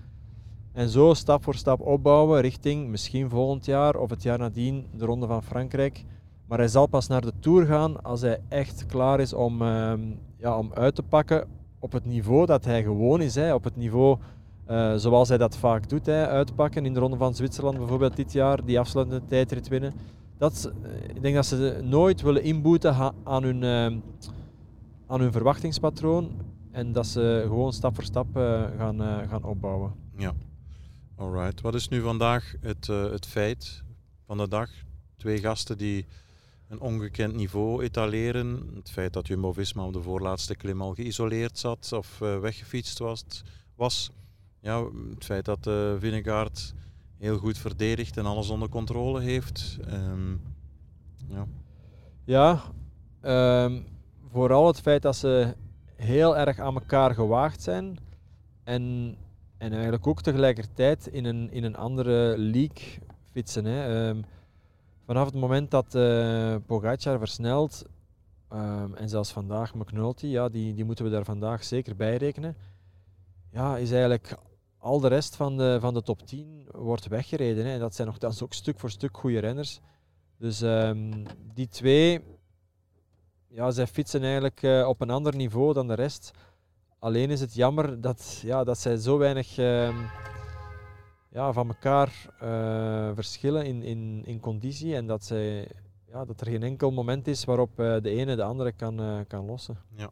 En 0.71 0.89
zo 0.89 1.13
stap 1.13 1.43
voor 1.43 1.55
stap 1.55 1.81
opbouwen 1.81 2.41
richting 2.41 2.87
misschien 2.87 3.29
volgend 3.29 3.65
jaar 3.65 3.95
of 3.95 4.09
het 4.09 4.23
jaar 4.23 4.37
nadien 4.37 4.85
de 4.97 5.05
Ronde 5.05 5.27
van 5.27 5.43
Frankrijk. 5.43 6.03
Maar 6.47 6.57
hij 6.57 6.67
zal 6.67 6.87
pas 6.87 7.07
naar 7.07 7.21
de 7.21 7.33
Tour 7.39 7.65
gaan 7.65 8.03
als 8.03 8.21
hij 8.21 8.41
echt 8.47 8.85
klaar 8.85 9.19
is 9.19 9.33
om, 9.33 9.61
uh, 9.61 9.93
ja, 10.37 10.57
om 10.57 10.71
uit 10.73 10.95
te 10.95 11.03
pakken 11.03 11.47
op 11.79 11.91
het 11.91 12.05
niveau 12.05 12.45
dat 12.45 12.65
hij 12.65 12.83
gewoon 12.83 13.21
is. 13.21 13.35
Hè. 13.35 13.53
Op 13.53 13.63
het 13.63 13.75
niveau 13.75 14.17
uh, 14.69 14.95
zoals 14.95 15.29
hij 15.29 15.37
dat 15.37 15.57
vaak 15.57 15.89
doet, 15.89 16.05
hè. 16.05 16.27
uitpakken 16.27 16.85
in 16.85 16.93
de 16.93 16.99
Ronde 16.99 17.17
van 17.17 17.35
Zwitserland 17.35 17.77
bijvoorbeeld 17.77 18.15
dit 18.15 18.31
jaar, 18.31 18.65
die 18.65 18.79
afsluitende 18.79 19.25
tijdrit 19.25 19.67
winnen. 19.67 19.93
Dat, 20.37 20.71
uh, 20.83 21.09
ik 21.09 21.21
denk 21.21 21.35
dat 21.35 21.45
ze 21.45 21.79
nooit 21.83 22.21
willen 22.21 22.43
inboeten 22.43 23.13
aan 23.23 23.43
hun, 23.43 23.61
uh, 23.61 23.99
aan 25.07 25.19
hun 25.19 25.31
verwachtingspatroon 25.31 26.29
en 26.71 26.91
dat 26.91 27.07
ze 27.07 27.43
gewoon 27.47 27.73
stap 27.73 27.95
voor 27.95 28.03
stap 28.03 28.27
gaan, 28.77 29.27
gaan 29.29 29.43
opbouwen. 29.43 29.93
Ja, 30.17 30.33
alright. 31.15 31.61
Wat 31.61 31.75
is 31.75 31.87
nu 31.87 32.01
vandaag 32.01 32.55
het, 32.61 32.87
het 32.87 33.25
feit 33.25 33.83
van 34.25 34.37
de 34.37 34.47
dag? 34.47 34.69
Twee 35.17 35.37
gasten 35.37 35.77
die 35.77 36.05
een 36.67 36.79
ongekend 36.79 37.35
niveau 37.35 37.83
etaleren. 37.83 38.71
Het 38.75 38.89
feit 38.89 39.13
dat 39.13 39.27
Jumbo-Visma 39.27 39.85
op 39.85 39.93
de 39.93 40.01
voorlaatste 40.01 40.55
klim 40.55 40.81
al 40.81 40.93
geïsoleerd 40.93 41.57
zat 41.57 41.91
of 41.93 42.19
uh, 42.21 42.39
weggefietst 42.39 42.99
was, 42.99 43.23
was. 43.75 44.11
Ja, 44.59 44.83
het 45.13 45.25
feit 45.25 45.45
dat 45.45 45.67
uh, 45.67 45.93
Vinegaard 45.97 46.73
heel 47.17 47.37
goed 47.37 47.57
verdedigt 47.57 48.17
en 48.17 48.25
alles 48.25 48.49
onder 48.49 48.69
controle 48.69 49.21
heeft. 49.21 49.77
Um, 49.91 50.41
ja, 51.27 51.47
ja 52.23 52.61
um, 53.65 53.85
vooral 54.31 54.67
het 54.67 54.79
feit 54.79 55.01
dat 55.01 55.15
ze 55.15 55.55
heel 55.95 56.37
erg 56.37 56.59
aan 56.59 56.73
elkaar 56.73 57.13
gewaagd 57.13 57.61
zijn. 57.61 57.97
En, 58.63 59.15
en 59.57 59.71
eigenlijk 59.73 60.07
ook 60.07 60.21
tegelijkertijd 60.21 61.07
in 61.07 61.25
een, 61.25 61.51
in 61.51 61.63
een 61.63 61.75
andere 61.75 62.37
league 62.37 62.99
fietsen. 63.31 63.65
Hè. 63.65 64.09
Um, 64.09 64.25
vanaf 65.07 65.25
het 65.25 65.35
moment 65.35 65.71
dat 65.71 65.95
uh, 65.95 66.55
Pogacar 66.65 67.19
versnelt, 67.19 67.85
um, 68.53 68.95
en 68.95 69.09
zelfs 69.09 69.31
vandaag 69.31 69.73
McNulty, 69.73 70.27
ja, 70.27 70.49
die, 70.49 70.73
die 70.73 70.85
moeten 70.85 71.05
we 71.05 71.11
daar 71.11 71.25
vandaag 71.25 71.63
zeker 71.63 71.95
bij 71.95 72.17
rekenen, 72.17 72.55
ja, 73.51 73.77
is 73.77 73.91
eigenlijk 73.91 74.37
al 74.77 74.99
de 74.99 75.07
rest 75.07 75.35
van 75.35 75.57
de, 75.57 75.77
van 75.79 75.93
de 75.93 76.01
top 76.01 76.27
10 76.27 76.67
wordt 76.71 77.07
weggereden. 77.07 77.65
Hè. 77.65 77.73
En 77.73 77.79
dat 77.79 77.95
zijn 77.95 78.07
nogthans 78.07 78.43
ook 78.43 78.53
stuk 78.53 78.79
voor 78.79 78.89
stuk 78.89 79.17
goede 79.17 79.39
renners. 79.39 79.79
Dus 80.37 80.61
um, 80.61 81.23
die 81.53 81.67
twee, 81.67 82.21
ja, 83.47 83.71
zij 83.71 83.87
fietsen 83.87 84.23
eigenlijk 84.23 84.61
uh, 84.61 84.87
op 84.87 85.01
een 85.01 85.09
ander 85.09 85.35
niveau 85.35 85.73
dan 85.73 85.87
de 85.87 85.93
rest. 85.93 86.31
Alleen 86.99 87.29
is 87.29 87.39
het 87.39 87.53
jammer 87.53 88.01
dat, 88.01 88.39
ja, 88.43 88.63
dat 88.63 88.77
zij 88.77 88.97
zo 88.97 89.17
weinig... 89.17 89.57
Uh, 89.57 89.97
ja, 91.37 91.53
van 91.53 91.67
elkaar 91.67 92.11
uh, 92.43 93.11
verschillen 93.15 93.65
in, 93.65 93.83
in, 93.83 94.21
in 94.25 94.39
conditie 94.39 94.95
en 94.95 95.07
dat, 95.07 95.23
zij, 95.23 95.67
ja, 96.11 96.25
dat 96.25 96.41
er 96.41 96.47
geen 96.47 96.63
enkel 96.63 96.91
moment 96.91 97.27
is 97.27 97.45
waarop 97.45 97.79
uh, 97.79 97.95
de 98.01 98.09
ene 98.09 98.35
de 98.35 98.43
andere 98.43 98.71
kan, 98.71 99.01
uh, 99.01 99.19
kan 99.27 99.45
lossen. 99.45 99.77
Ja. 99.95 100.09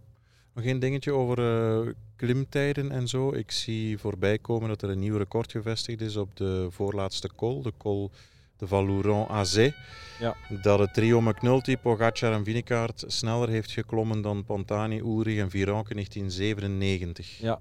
Nog 0.54 0.66
één 0.66 0.80
dingetje 0.80 1.12
over 1.12 1.96
klimtijden 2.16 2.92
en 2.92 3.08
zo. 3.08 3.34
Ik 3.34 3.52
zie 3.52 3.98
voorbij 3.98 4.38
komen 4.38 4.70
dat 4.70 4.82
er 4.82 4.90
een 4.90 5.00
nieuw 5.00 5.18
record 5.18 5.52
gevestigd 5.52 6.02
is 6.02 6.16
op 6.16 6.36
de 6.36 6.68
voorlaatste 6.70 7.30
col, 7.36 7.62
de 7.62 7.74
col 7.78 8.12
de 8.58 8.68
Valouron 8.68 9.28
Azé. 9.28 9.74
Ja. 10.20 10.36
Dat 10.62 10.80
het 10.80 10.94
trio 10.94 11.22
McNulty, 11.22 11.78
Pogacar 11.78 12.34
en 12.34 12.44
Vinekaart 12.44 13.04
sneller 13.08 13.50
heeft 13.50 13.72
geklommen 13.72 14.22
dan 14.22 14.44
Pantani, 14.44 15.00
Ulrich 15.00 15.40
en 15.40 15.50
Viranke 15.50 15.90
in 15.90 15.96
1997. 15.96 17.38
Ja. 17.38 17.60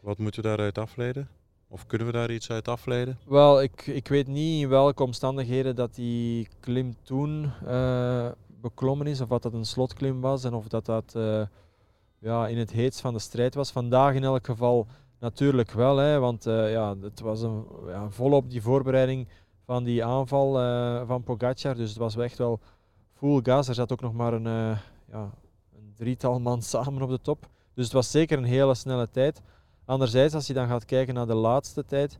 Wat 0.00 0.18
moeten 0.18 0.42
we 0.42 0.48
daaruit 0.48 0.78
afleiden? 0.78 1.28
Of 1.74 1.86
kunnen 1.86 2.06
we 2.06 2.12
daar 2.12 2.30
iets 2.30 2.50
uit 2.50 2.68
afleiden? 2.68 3.18
Wel, 3.26 3.62
ik, 3.62 3.86
ik 3.86 4.08
weet 4.08 4.26
niet 4.26 4.62
in 4.62 4.68
welke 4.68 5.02
omstandigheden 5.02 5.76
dat 5.76 5.94
die 5.94 6.48
klim 6.60 6.94
toen 7.02 7.52
uh, 7.66 8.28
beklommen 8.60 9.06
is, 9.06 9.20
of 9.20 9.28
dat 9.28 9.42
dat 9.42 9.52
een 9.52 9.64
slotklim 9.64 10.20
was 10.20 10.44
en 10.44 10.54
of 10.54 10.68
dat 10.68 10.86
dat 10.86 11.14
uh, 11.16 11.42
ja, 12.18 12.48
in 12.48 12.58
het 12.58 12.72
heetst 12.72 13.00
van 13.00 13.12
de 13.12 13.18
strijd 13.18 13.54
was. 13.54 13.70
Vandaag 13.70 14.14
in 14.14 14.24
elk 14.24 14.46
geval 14.46 14.86
natuurlijk 15.18 15.70
wel, 15.70 15.96
hè, 15.96 16.18
want 16.18 16.46
uh, 16.46 16.72
ja, 16.72 16.96
het 17.00 17.20
was 17.20 17.42
een, 17.42 17.64
ja, 17.86 18.10
volop 18.10 18.50
die 18.50 18.62
voorbereiding 18.62 19.28
van 19.64 19.84
die 19.84 20.04
aanval 20.04 20.52
van 21.06 21.22
Pogacar, 21.22 21.74
dus 21.74 21.88
het 21.88 21.98
was 21.98 22.16
echt 22.16 22.38
wel 22.38 22.60
full 23.12 23.40
gas. 23.42 23.68
Er 23.68 23.74
zat 23.74 23.92
ook 23.92 24.00
nog 24.00 24.12
maar 24.12 24.32
een, 24.32 24.78
ja, 25.10 25.30
een 25.76 25.92
drietal 25.94 26.40
man 26.40 26.62
samen 26.72 27.02
op 27.02 27.10
de 27.10 27.20
top. 27.20 27.48
Dus 27.74 27.84
het 27.84 27.92
was 27.92 28.10
zeker 28.10 28.38
een 28.38 28.44
hele 28.44 28.74
snelle 28.74 29.10
tijd. 29.10 29.42
Anderzijds, 29.84 30.34
als 30.34 30.46
je 30.46 30.52
dan 30.52 30.68
gaat 30.68 30.84
kijken 30.84 31.14
naar 31.14 31.26
de 31.26 31.34
laatste 31.34 31.84
tijd, 31.84 32.18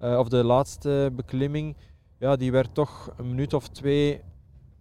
uh, 0.00 0.18
of 0.18 0.28
de 0.28 0.44
laatste 0.44 1.12
beklimming, 1.16 1.76
ja, 2.18 2.36
die 2.36 2.52
werd 2.52 2.74
toch 2.74 3.12
een 3.16 3.28
minuut 3.28 3.54
of 3.54 3.68
twee 3.68 4.20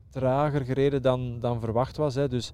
trager 0.09 0.61
gereden 0.61 1.01
dan, 1.01 1.39
dan 1.39 1.59
verwacht 1.59 1.97
was. 1.97 2.15
Hè. 2.15 2.27
Dus 2.27 2.47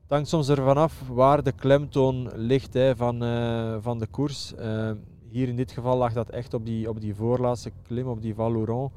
het 0.00 0.10
hangt 0.10 0.28
soms 0.28 0.48
ervan 0.48 0.76
af 0.76 1.02
waar 1.08 1.42
de 1.42 1.52
klemtoon 1.52 2.30
ligt 2.34 2.74
hè, 2.74 2.96
van, 2.96 3.22
uh, 3.22 3.76
van 3.80 3.98
de 3.98 4.06
koers. 4.06 4.52
Uh, 4.58 4.90
hier 5.30 5.48
in 5.48 5.56
dit 5.56 5.72
geval 5.72 5.96
lag 5.96 6.12
dat 6.12 6.30
echt 6.30 6.54
op 6.54 6.64
die, 6.64 6.88
op 6.88 7.00
die 7.00 7.14
voorlaatste 7.14 7.70
klim, 7.82 8.06
op 8.06 8.22
die 8.22 8.34
Valouron. 8.34 8.90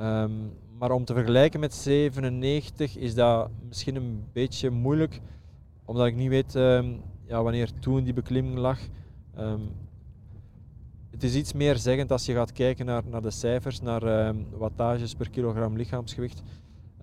Um, 0.00 0.52
maar 0.78 0.90
om 0.90 1.04
te 1.04 1.14
vergelijken 1.14 1.60
met 1.60 1.74
97 1.74 2.96
is 2.96 3.14
dat 3.14 3.50
misschien 3.68 3.96
een 3.96 4.24
beetje 4.32 4.70
moeilijk, 4.70 5.20
omdat 5.84 6.06
ik 6.06 6.16
niet 6.16 6.28
weet 6.28 6.54
um, 6.54 7.02
ja, 7.26 7.42
wanneer 7.42 7.70
toen 7.80 8.04
die 8.04 8.12
beklimming 8.12 8.56
lag. 8.56 8.78
Um, 9.38 9.70
het 11.10 11.22
is 11.22 11.34
iets 11.34 11.52
meer 11.52 11.76
zeggend 11.76 12.10
als 12.10 12.26
je 12.26 12.32
gaat 12.32 12.52
kijken 12.52 12.86
naar, 12.86 13.02
naar 13.06 13.22
de 13.22 13.30
cijfers, 13.30 13.80
naar 13.80 14.26
um, 14.26 14.46
wattages 14.56 15.14
per 15.14 15.30
kilogram 15.30 15.76
lichaamsgewicht. 15.76 16.42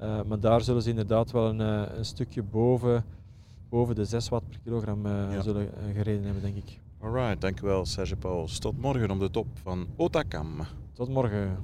Uh, 0.02 0.22
maar 0.28 0.40
daar 0.40 0.62
zullen 0.62 0.82
ze 0.82 0.90
inderdaad 0.90 1.32
wel 1.32 1.50
een, 1.50 1.60
uh, 1.60 1.98
een 1.98 2.06
stukje 2.06 2.44
boven, 2.44 3.06
boven 3.70 3.96
de 3.96 4.06
6 4.06 4.30
watt 4.30 4.48
per 4.50 4.60
kilogram 4.64 5.06
uh, 5.06 5.12
ja. 5.12 5.42
zullen 5.42 5.70
gereden 5.94 6.24
hebben, 6.24 6.42
denk 6.42 6.56
ik. 6.56 6.80
Alright, 7.00 7.42
dankjewel 7.42 7.86
Serge 7.86 8.16
Pauls. 8.16 8.60
Tot 8.60 8.78
morgen 8.82 9.12
op 9.12 9.20
de 9.20 9.30
top 9.32 9.48
van 9.54 9.88
Otakam. 9.96 10.62
Tot 10.94 11.10
morgen. 11.10 11.58